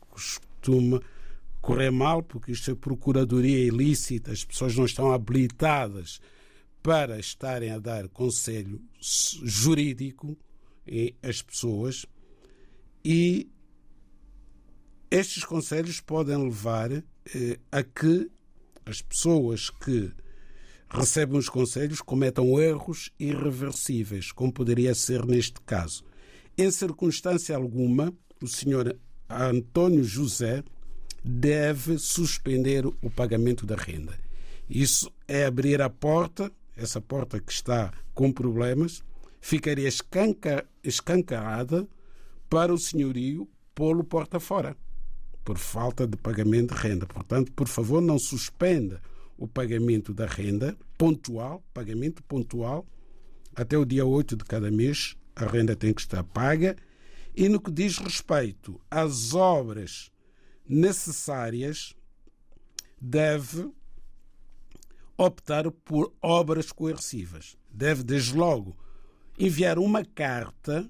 Costuma 0.09 1.03
correr 1.61 1.91
mal 1.91 2.23
porque 2.23 2.53
isto 2.53 2.71
é 2.71 2.75
procuradoria 2.75 3.59
ilícita, 3.59 4.33
as 4.33 4.47
pessoas 4.47 4.75
não 4.75 4.87
estão 4.87 5.13
habilitadas 5.13 6.23
para 6.83 7.19
estarem 7.19 7.71
a 7.71 7.79
dar 7.79 8.09
conselho 8.09 8.81
jurídico 8.99 10.39
eh, 10.87 11.13
às 11.23 11.43
pessoas 11.43 12.07
e 13.05 13.47
estes 15.11 15.45
conselhos 15.45 16.01
podem 16.01 16.39
levar 16.39 17.05
a 17.71 17.83
que 17.83 18.31
as 18.85 19.03
pessoas 19.03 19.71
que 19.71 20.11
recebem 20.89 21.39
os 21.39 21.49
conselhos 21.49 22.01
cometam 22.01 22.59
erros 22.59 23.11
irreversíveis, 23.19 24.33
como 24.33 24.53
poderia 24.53 24.95
ser 24.95 25.27
neste 25.27 25.61
caso. 25.61 26.03
Em 26.57 26.71
circunstância 26.71 27.55
alguma, 27.55 28.13
o 28.43 28.47
senhor 28.47 28.97
António 29.29 30.03
José 30.03 30.65
deve 31.23 31.99
suspender 31.99 32.87
o 32.87 33.11
pagamento 33.11 33.67
da 33.67 33.77
renda. 33.77 34.19
Isso 34.69 35.13
é 35.27 35.45
abrir 35.45 35.83
a 35.83 35.91
porta, 35.91 36.51
essa 36.77 37.01
porta 37.01 37.41
que 37.41 37.53
está 37.53 37.93
com 38.15 38.33
problemas, 38.33 39.03
ficaria 39.41 39.89
escanca- 39.89 40.67
escancarada 40.83 41.87
para 42.49 42.73
o 42.73 42.79
senhorio 42.79 43.49
pô-lo 43.75 44.03
porta 44.03 44.41
fora, 44.41 44.77
por 45.49 45.57
falta 45.57 46.07
de 46.07 46.15
pagamento 46.15 46.75
de 46.75 46.79
renda. 46.79 47.07
Portanto, 47.07 47.51
por 47.53 47.67
favor, 47.67 48.03
não 48.03 48.19
suspenda 48.19 49.01
o 49.35 49.49
pagamento 49.49 50.13
da 50.13 50.27
renda 50.27 50.77
pontual, 50.99 51.65
pagamento 51.73 52.23
pontual, 52.23 52.87
até 53.57 53.79
o 53.79 53.87
dia 53.87 54.05
8 54.05 54.37
de 54.37 54.45
cada 54.45 54.71
mês, 54.71 55.17
a 55.35 55.47
renda 55.47 55.75
tem 55.75 55.95
que 55.95 56.03
estar 56.03 56.23
paga. 56.23 56.77
E 57.35 57.49
no 57.49 57.59
que 57.59 57.71
diz 57.71 57.97
respeito 57.97 58.79
às 58.91 59.33
obras 59.33 60.11
necessárias, 60.69 61.95
deve 63.01 63.73
optar 65.17 65.71
por 65.71 66.13
obras 66.21 66.71
coercivas. 66.71 67.57
Deve, 67.73 68.03
desde 68.03 68.37
logo, 68.37 68.77
enviar 69.39 69.79
uma 69.79 70.05
carta 70.05 70.87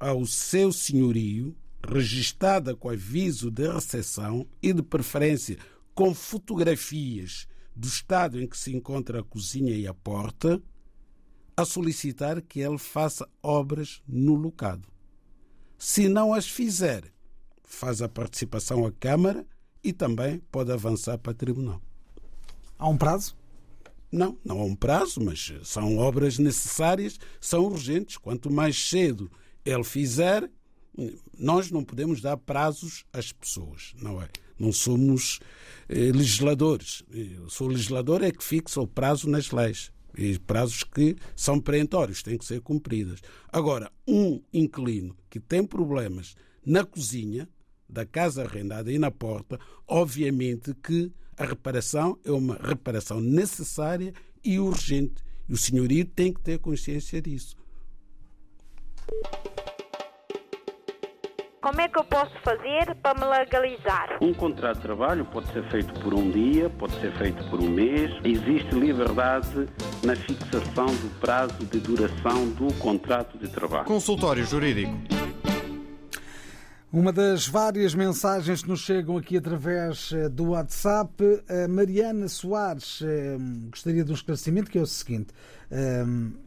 ao 0.00 0.24
seu 0.24 0.72
senhorio, 0.72 1.54
registada 1.86 2.74
com 2.74 2.88
aviso 2.88 3.50
de 3.50 3.68
recepção 3.68 4.46
e, 4.62 4.72
de 4.72 4.82
preferência, 4.82 5.58
com 5.94 6.14
fotografias 6.14 7.46
do 7.74 7.88
estado 7.88 8.40
em 8.40 8.46
que 8.46 8.56
se 8.56 8.74
encontra 8.74 9.20
a 9.20 9.24
cozinha 9.24 9.74
e 9.74 9.86
a 9.86 9.94
porta, 9.94 10.62
a 11.56 11.64
solicitar 11.64 12.40
que 12.40 12.60
ele 12.60 12.78
faça 12.78 13.28
obras 13.42 14.02
no 14.06 14.34
locado. 14.34 14.88
Se 15.78 16.08
não 16.08 16.32
as 16.32 16.46
fizer, 16.46 17.04
faz 17.64 18.00
a 18.00 18.08
participação 18.08 18.86
à 18.86 18.92
Câmara 18.92 19.46
e 19.82 19.92
também 19.92 20.38
pode 20.50 20.70
avançar 20.70 21.18
para 21.18 21.32
o 21.32 21.34
Tribunal. 21.34 21.82
Há 22.78 22.88
um 22.88 22.96
prazo? 22.96 23.36
Não, 24.10 24.38
não 24.44 24.60
há 24.60 24.64
um 24.64 24.76
prazo, 24.76 25.20
mas 25.20 25.52
são 25.64 25.96
obras 25.96 26.38
necessárias, 26.38 27.18
são 27.40 27.64
urgentes. 27.64 28.16
Quanto 28.16 28.50
mais 28.50 28.76
cedo 28.88 29.30
ele 29.64 29.84
fizer, 29.84 30.50
nós 31.38 31.70
não 31.70 31.84
podemos 31.84 32.20
dar 32.20 32.36
prazos 32.36 33.04
às 33.12 33.32
pessoas, 33.32 33.94
não 34.00 34.20
é? 34.20 34.28
Não 34.58 34.72
somos 34.72 35.40
eh, 35.88 36.12
legisladores. 36.12 37.02
Eu 37.10 37.48
sou 37.48 37.68
legislador 37.68 38.22
é 38.22 38.30
que 38.30 38.44
fixa 38.44 38.80
o 38.80 38.86
prazo 38.86 39.28
nas 39.28 39.50
leis. 39.50 39.90
E 40.16 40.38
prazos 40.38 40.84
que 40.84 41.16
são 41.34 41.58
perentórios, 41.58 42.22
têm 42.22 42.36
que 42.36 42.44
ser 42.44 42.60
cumpridos. 42.60 43.20
Agora, 43.50 43.90
um 44.06 44.42
inquilino 44.52 45.16
que 45.30 45.40
tem 45.40 45.64
problemas 45.64 46.34
na 46.64 46.84
cozinha, 46.84 47.48
da 47.88 48.04
casa 48.04 48.44
arrendada 48.44 48.92
e 48.92 48.98
na 48.98 49.10
porta, 49.10 49.58
obviamente 49.86 50.74
que 50.74 51.10
a 51.36 51.44
reparação 51.44 52.18
é 52.24 52.30
uma 52.30 52.56
reparação 52.56 53.20
necessária 53.20 54.12
e 54.44 54.58
urgente. 54.58 55.22
E 55.48 55.54
o 55.54 55.56
senhorio 55.56 56.04
tem 56.04 56.32
que 56.32 56.40
ter 56.40 56.58
consciência 56.58 57.20
disso. 57.20 57.56
Como 61.62 61.80
é 61.80 61.88
que 61.88 61.96
eu 61.96 62.02
posso 62.02 62.32
fazer 62.42 62.92
para 63.00 63.14
me 63.20 63.24
legalizar? 63.24 64.18
Um 64.20 64.34
contrato 64.34 64.78
de 64.78 64.82
trabalho 64.82 65.24
pode 65.24 65.46
ser 65.52 65.62
feito 65.70 65.94
por 66.00 66.12
um 66.12 66.28
dia, 66.28 66.68
pode 66.68 66.92
ser 67.00 67.12
feito 67.12 67.48
por 67.48 67.60
um 67.60 67.70
mês. 67.70 68.10
Existe 68.24 68.74
liberdade 68.74 69.68
na 70.02 70.16
fixação 70.16 70.86
do 70.86 71.20
prazo 71.20 71.64
de 71.64 71.78
duração 71.78 72.48
do 72.48 72.74
contrato 72.80 73.38
de 73.38 73.48
trabalho. 73.48 73.84
Consultório 73.84 74.44
Jurídico. 74.44 74.92
Uma 76.92 77.12
das 77.12 77.46
várias 77.46 77.94
mensagens 77.94 78.62
que 78.64 78.68
nos 78.68 78.80
chegam 78.80 79.16
aqui 79.16 79.36
através 79.36 80.12
eh, 80.12 80.28
do 80.28 80.50
WhatsApp, 80.50 81.14
a 81.48 81.68
Mariana 81.68 82.28
Soares 82.28 83.00
eh, 83.02 83.38
gostaria 83.70 84.04
de 84.04 84.10
um 84.10 84.14
esclarecimento 84.14 84.68
que 84.68 84.78
é 84.78 84.82
o 84.82 84.86
seguinte: 84.86 85.28
eh, 85.70 86.04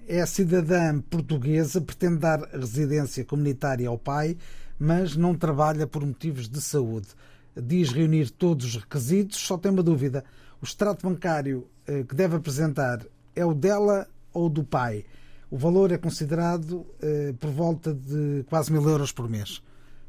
é 0.09 0.25
cidadã 0.25 0.99
portuguesa, 0.99 1.79
pretende 1.79 2.17
dar 2.17 2.41
residência 2.51 3.23
comunitária 3.23 3.87
ao 3.87 3.97
pai 3.97 4.37
mas 4.79 5.15
não 5.15 5.35
trabalha 5.35 5.87
por 5.87 6.05
motivos 6.05 6.47
de 6.49 6.61
saúde. 6.61 7.07
Diz 7.55 7.91
reunir 7.91 8.29
todos 8.29 8.65
os 8.65 8.75
requisitos, 8.75 9.39
só 9.39 9.57
tem 9.57 9.71
uma 9.71 9.83
dúvida: 9.83 10.23
o 10.61 10.65
extrato 10.65 11.07
bancário 11.07 11.67
eh, 11.87 12.03
que 12.03 12.15
deve 12.15 12.35
apresentar 12.35 13.05
é 13.35 13.45
o 13.45 13.53
dela 13.53 14.07
ou 14.33 14.49
do 14.49 14.63
pai? 14.63 15.05
O 15.49 15.57
valor 15.57 15.91
é 15.91 15.97
considerado 15.97 16.85
eh, 17.01 17.33
por 17.39 17.49
volta 17.51 17.93
de 17.93 18.43
quase 18.49 18.71
mil 18.71 18.87
euros 18.87 19.11
por 19.11 19.29
mês. 19.29 19.61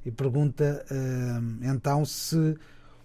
E 0.04 0.10
pergunta 0.10 0.84
eh, 0.90 1.68
então 1.70 2.04
se 2.04 2.56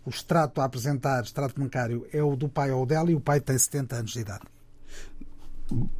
o 0.05 0.09
extrato 0.09 0.61
a 0.61 0.65
apresentar, 0.65 1.23
extrato 1.23 1.59
bancário, 1.59 2.07
é 2.11 2.23
o 2.23 2.35
do 2.35 2.49
pai 2.49 2.71
ou 2.71 2.85
dela 2.85 3.11
e 3.11 3.15
o 3.15 3.21
pai 3.21 3.39
tem 3.39 3.57
70 3.57 3.95
anos 3.97 4.11
de 4.11 4.19
idade. 4.19 4.41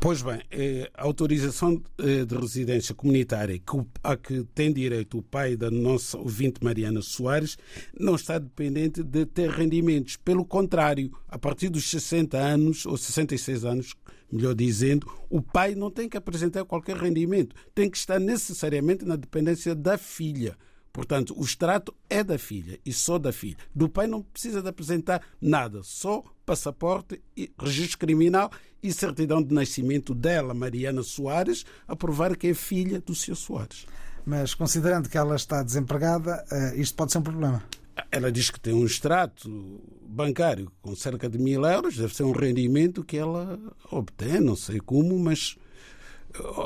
Pois 0.01 0.21
bem, 0.21 0.41
eh, 0.51 0.91
a 0.93 1.03
autorização 1.03 1.81
eh, 1.97 2.25
de 2.25 2.35
residência 2.35 2.93
comunitária 2.93 3.57
a 4.03 4.17
que 4.17 4.43
tem 4.53 4.73
direito 4.73 5.17
o 5.19 5.21
pai 5.21 5.55
da 5.55 5.71
nossa 5.71 6.17
ouvinte 6.17 6.61
Mariana 6.61 7.01
Soares 7.01 7.57
não 7.97 8.15
está 8.15 8.37
dependente 8.37 9.01
de 9.01 9.25
ter 9.25 9.49
rendimentos. 9.49 10.17
Pelo 10.17 10.43
contrário, 10.43 11.09
a 11.29 11.39
partir 11.39 11.69
dos 11.69 11.89
60 11.89 12.37
anos, 12.37 12.85
ou 12.85 12.97
66 12.97 13.63
anos, 13.63 13.93
melhor 14.29 14.53
dizendo, 14.53 15.09
o 15.29 15.41
pai 15.41 15.73
não 15.73 15.89
tem 15.89 16.09
que 16.09 16.17
apresentar 16.17 16.65
qualquer 16.65 16.97
rendimento, 16.97 17.55
tem 17.73 17.89
que 17.89 17.97
estar 17.97 18.19
necessariamente 18.19 19.05
na 19.05 19.15
dependência 19.15 19.73
da 19.73 19.97
filha. 19.97 20.57
Portanto, 20.93 21.33
o 21.37 21.43
extrato 21.43 21.95
é 22.09 22.23
da 22.23 22.37
filha 22.37 22.79
e 22.85 22.91
só 22.91 23.17
da 23.17 23.31
filha. 23.31 23.57
Do 23.73 23.87
pai 23.87 24.07
não 24.07 24.21
precisa 24.21 24.61
de 24.61 24.67
apresentar 24.67 25.21
nada, 25.39 25.81
só 25.83 26.23
passaporte, 26.45 27.21
registro 27.57 27.99
criminal 27.99 28.51
e 28.83 28.91
certidão 28.91 29.41
de 29.41 29.53
nascimento 29.53 30.13
dela, 30.13 30.53
Mariana 30.53 31.03
Soares, 31.03 31.65
a 31.87 31.95
provar 31.95 32.35
que 32.35 32.47
é 32.47 32.53
filha 32.53 32.99
do 32.99 33.15
Sr. 33.15 33.35
Soares. 33.35 33.85
Mas 34.25 34.53
considerando 34.53 35.07
que 35.07 35.17
ela 35.17 35.35
está 35.35 35.63
desempregada, 35.63 36.43
eh, 36.51 36.73
isto 36.75 36.95
pode 36.95 37.11
ser 37.11 37.19
um 37.19 37.23
problema. 37.23 37.63
Ela 38.11 38.31
diz 38.31 38.49
que 38.49 38.59
tem 38.59 38.73
um 38.73 38.85
extrato 38.85 39.81
bancário 40.01 40.71
com 40.81 40.95
cerca 40.95 41.29
de 41.29 41.37
mil 41.37 41.63
euros, 41.65 41.97
deve 41.97 42.13
ser 42.13 42.23
um 42.23 42.31
rendimento 42.31 43.03
que 43.03 43.17
ela 43.17 43.59
obtém, 43.89 44.39
não 44.39 44.55
sei 44.55 44.79
como, 44.79 45.17
mas, 45.17 45.57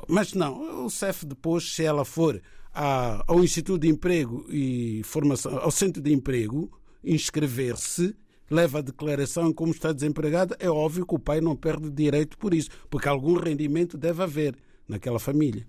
mas 0.07 0.33
não. 0.33 0.85
O 0.85 0.89
CEF 0.89 1.25
depois, 1.25 1.75
se 1.75 1.83
ela 1.83 2.03
for 2.03 2.41
ao 2.75 3.43
Instituto 3.43 3.81
de 3.81 3.87
Emprego 3.87 4.45
e 4.49 5.01
Formação, 5.05 5.57
ao 5.57 5.71
Centro 5.71 6.01
de 6.01 6.13
Emprego, 6.13 6.69
inscrever-se, 7.03 8.15
leva 8.49 8.79
a 8.79 8.81
declaração 8.81 9.53
como 9.53 9.71
está 9.71 9.93
desempregada, 9.93 10.55
é 10.59 10.69
óbvio 10.69 11.05
que 11.05 11.15
o 11.15 11.19
pai 11.19 11.39
não 11.39 11.55
perde 11.55 11.89
direito 11.89 12.37
por 12.37 12.53
isso, 12.53 12.69
porque 12.89 13.07
algum 13.07 13.35
rendimento 13.39 13.97
deve 13.97 14.21
haver 14.21 14.55
naquela 14.87 15.19
família. 15.19 15.65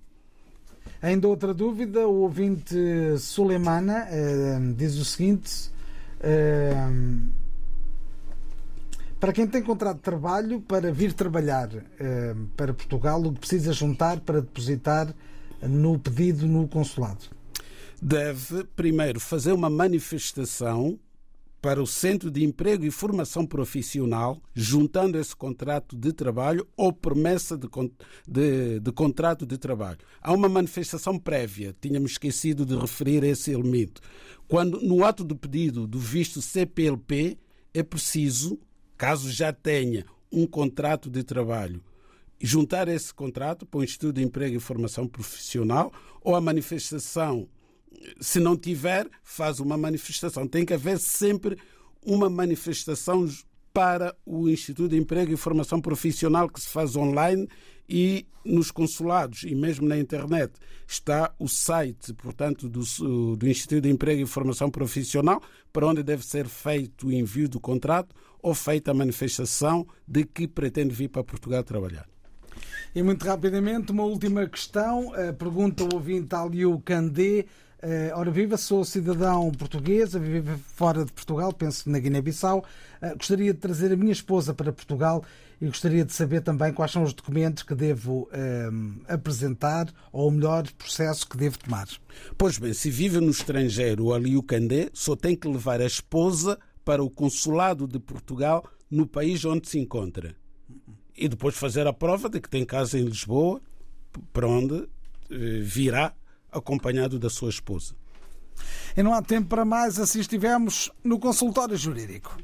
Ainda 1.00 1.28
outra 1.28 1.54
dúvida, 1.54 2.06
o 2.08 2.22
ouvinte 2.22 2.76
Suleimana 3.18 4.06
eh, 4.10 4.58
diz 4.76 4.96
o 4.96 5.04
seguinte: 5.04 5.70
eh, 6.20 6.72
para 9.20 9.32
quem 9.32 9.46
tem 9.46 9.62
contrato 9.62 9.96
de 9.96 10.02
trabalho 10.02 10.60
para 10.60 10.92
vir 10.92 11.12
trabalhar 11.12 11.68
eh, 11.98 12.34
para 12.56 12.72
Portugal, 12.72 13.20
o 13.22 13.32
que 13.32 13.40
precisa 13.40 13.72
juntar 13.72 14.20
para 14.20 14.40
depositar 14.40 15.14
no 15.62 15.98
pedido 15.98 16.46
no 16.46 16.68
consulado? 16.68 17.24
Deve 18.00 18.64
primeiro 18.76 19.18
fazer 19.18 19.52
uma 19.52 19.70
manifestação 19.70 20.98
para 21.66 21.82
o 21.82 21.86
Centro 21.86 22.30
de 22.30 22.44
Emprego 22.44 22.84
e 22.84 22.92
Formação 22.92 23.44
Profissional, 23.44 24.40
juntando 24.54 25.18
esse 25.18 25.34
contrato 25.34 25.96
de 25.96 26.12
trabalho 26.12 26.64
ou 26.76 26.92
promessa 26.92 27.58
de, 27.58 27.66
de, 28.24 28.78
de, 28.78 28.92
contrato 28.92 29.44
de 29.44 29.58
trabalho. 29.58 29.98
Há 30.20 30.32
uma 30.32 30.48
manifestação 30.48 31.18
prévia, 31.18 31.74
tínhamos 31.80 32.12
esquecido 32.12 32.64
de 32.64 32.76
referir 32.76 33.24
esse 33.24 33.50
elemento. 33.50 34.00
Quando 34.46 34.80
no 34.80 35.04
ato 35.04 35.24
do 35.24 35.34
pedido 35.34 35.88
do 35.88 35.98
visto 35.98 36.40
CPLP 36.40 37.36
é 37.74 37.82
preciso, 37.82 38.60
caso 38.96 39.30
já 39.32 39.52
tenha 39.52 40.04
um 40.30 40.46
contrato 40.46 41.10
de 41.10 41.24
trabalho 41.24 41.82
juntar 42.40 42.88
esse 42.88 43.12
contrato 43.12 43.64
para 43.66 43.80
o 43.80 43.84
Instituto 43.84 44.16
de 44.16 44.22
Emprego 44.22 44.56
e 44.56 44.60
Formação 44.60 45.06
Profissional 45.06 45.92
ou 46.20 46.34
a 46.34 46.40
manifestação, 46.40 47.48
se 48.20 48.38
não 48.40 48.56
tiver, 48.56 49.08
faz 49.22 49.60
uma 49.60 49.76
manifestação. 49.76 50.46
Tem 50.46 50.64
que 50.64 50.74
haver 50.74 50.98
sempre 50.98 51.56
uma 52.04 52.28
manifestação 52.28 53.26
para 53.72 54.16
o 54.24 54.48
Instituto 54.48 54.90
de 54.90 54.96
Emprego 54.96 55.32
e 55.32 55.36
Formação 55.36 55.80
Profissional 55.80 56.48
que 56.48 56.60
se 56.60 56.68
faz 56.68 56.96
online 56.96 57.48
e 57.88 58.26
nos 58.44 58.70
consulados 58.70 59.42
e 59.42 59.54
mesmo 59.54 59.86
na 59.86 59.98
internet 59.98 60.54
está 60.86 61.34
o 61.38 61.48
site, 61.48 62.14
portanto, 62.14 62.68
do, 62.68 63.36
do 63.36 63.48
Instituto 63.48 63.82
de 63.82 63.90
Emprego 63.90 64.22
e 64.22 64.26
Formação 64.26 64.70
Profissional, 64.70 65.42
para 65.72 65.86
onde 65.86 66.02
deve 66.02 66.24
ser 66.24 66.46
feito 66.46 67.08
o 67.08 67.12
envio 67.12 67.48
do 67.48 67.60
contrato 67.60 68.14
ou 68.40 68.54
feita 68.54 68.92
a 68.92 68.94
manifestação 68.94 69.86
de 70.06 70.24
que 70.24 70.46
pretende 70.46 70.94
vir 70.94 71.08
para 71.08 71.24
Portugal 71.24 71.62
trabalhar. 71.64 72.08
E 72.94 73.02
muito 73.02 73.26
rapidamente, 73.26 73.92
uma 73.92 74.04
última 74.04 74.46
questão. 74.46 75.12
Pergunta 75.38 75.84
o 75.84 75.94
ouvinte 75.94 76.34
Aliu 76.34 76.80
Candé. 76.84 77.46
Ora 78.14 78.30
viva, 78.30 78.56
sou 78.56 78.84
cidadão 78.84 79.52
portuguesa, 79.52 80.18
vivo 80.18 80.58
fora 80.74 81.04
de 81.04 81.12
Portugal, 81.12 81.52
penso 81.52 81.88
na 81.90 81.98
Guiné-Bissau. 81.98 82.64
Gostaria 83.16 83.52
de 83.52 83.60
trazer 83.60 83.92
a 83.92 83.96
minha 83.96 84.12
esposa 84.12 84.54
para 84.54 84.72
Portugal 84.72 85.22
e 85.60 85.66
gostaria 85.66 86.04
de 86.04 86.12
saber 86.12 86.40
também 86.40 86.72
quais 86.72 86.90
são 86.90 87.02
os 87.02 87.12
documentos 87.12 87.62
que 87.62 87.74
devo 87.74 88.28
um, 88.72 89.00
apresentar 89.06 89.92
ou 90.12 90.28
o 90.28 90.30
melhor 90.30 90.66
processo 90.72 91.28
que 91.28 91.36
devo 91.36 91.58
tomar. 91.58 91.86
Pois 92.36 92.58
bem, 92.58 92.72
se 92.72 92.90
vive 92.90 93.20
no 93.20 93.30
estrangeiro 93.30 94.12
ali 94.12 94.36
o 94.36 94.42
Candé, 94.42 94.88
só 94.92 95.14
tem 95.14 95.36
que 95.36 95.46
levar 95.46 95.80
a 95.80 95.86
esposa 95.86 96.58
para 96.84 97.02
o 97.04 97.10
consulado 97.10 97.86
de 97.86 97.98
Portugal 97.98 98.64
no 98.90 99.06
país 99.06 99.44
onde 99.44 99.68
se 99.68 99.78
encontra 99.78 100.34
e 101.16 101.28
depois 101.28 101.56
fazer 101.56 101.86
a 101.86 101.92
prova 101.92 102.28
de 102.28 102.40
que 102.40 102.48
tem 102.48 102.64
casa 102.64 102.98
em 102.98 103.04
Lisboa, 103.04 103.60
para 104.32 104.46
onde 104.46 104.88
eh, 105.30 105.60
virá 105.60 106.12
acompanhado 106.52 107.18
da 107.18 107.30
sua 107.30 107.50
esposa. 107.50 107.94
E 108.96 109.02
não 109.02 109.12
há 109.12 109.22
tempo 109.22 109.48
para 109.48 109.64
mais, 109.64 109.98
assim 109.98 110.20
estivemos 110.20 110.90
no 111.04 111.18
consultório 111.18 111.76
jurídico. 111.76 112.36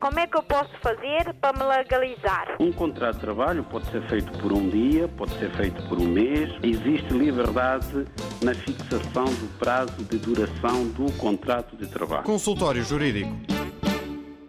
Como 0.00 0.20
é 0.20 0.26
que 0.26 0.36
eu 0.36 0.42
posso 0.42 0.70
fazer 0.80 1.34
para 1.40 1.58
me 1.58 1.64
legalizar? 1.64 2.56
Um 2.60 2.70
contrato 2.70 3.14
de 3.14 3.20
trabalho 3.22 3.64
pode 3.64 3.90
ser 3.90 4.06
feito 4.08 4.30
por 4.38 4.52
um 4.52 4.68
dia, 4.68 5.08
pode 5.08 5.36
ser 5.38 5.50
feito 5.56 5.82
por 5.88 5.98
um 5.98 6.06
mês. 6.06 6.50
Existe 6.62 7.12
liberdade 7.12 8.04
na 8.42 8.54
fixação 8.54 9.24
do 9.24 9.58
prazo 9.58 10.04
de 10.04 10.18
duração 10.18 10.86
do 10.90 11.10
contrato 11.14 11.76
de 11.76 11.88
trabalho. 11.88 12.24
Consultório 12.24 12.84
Jurídico 12.84 13.55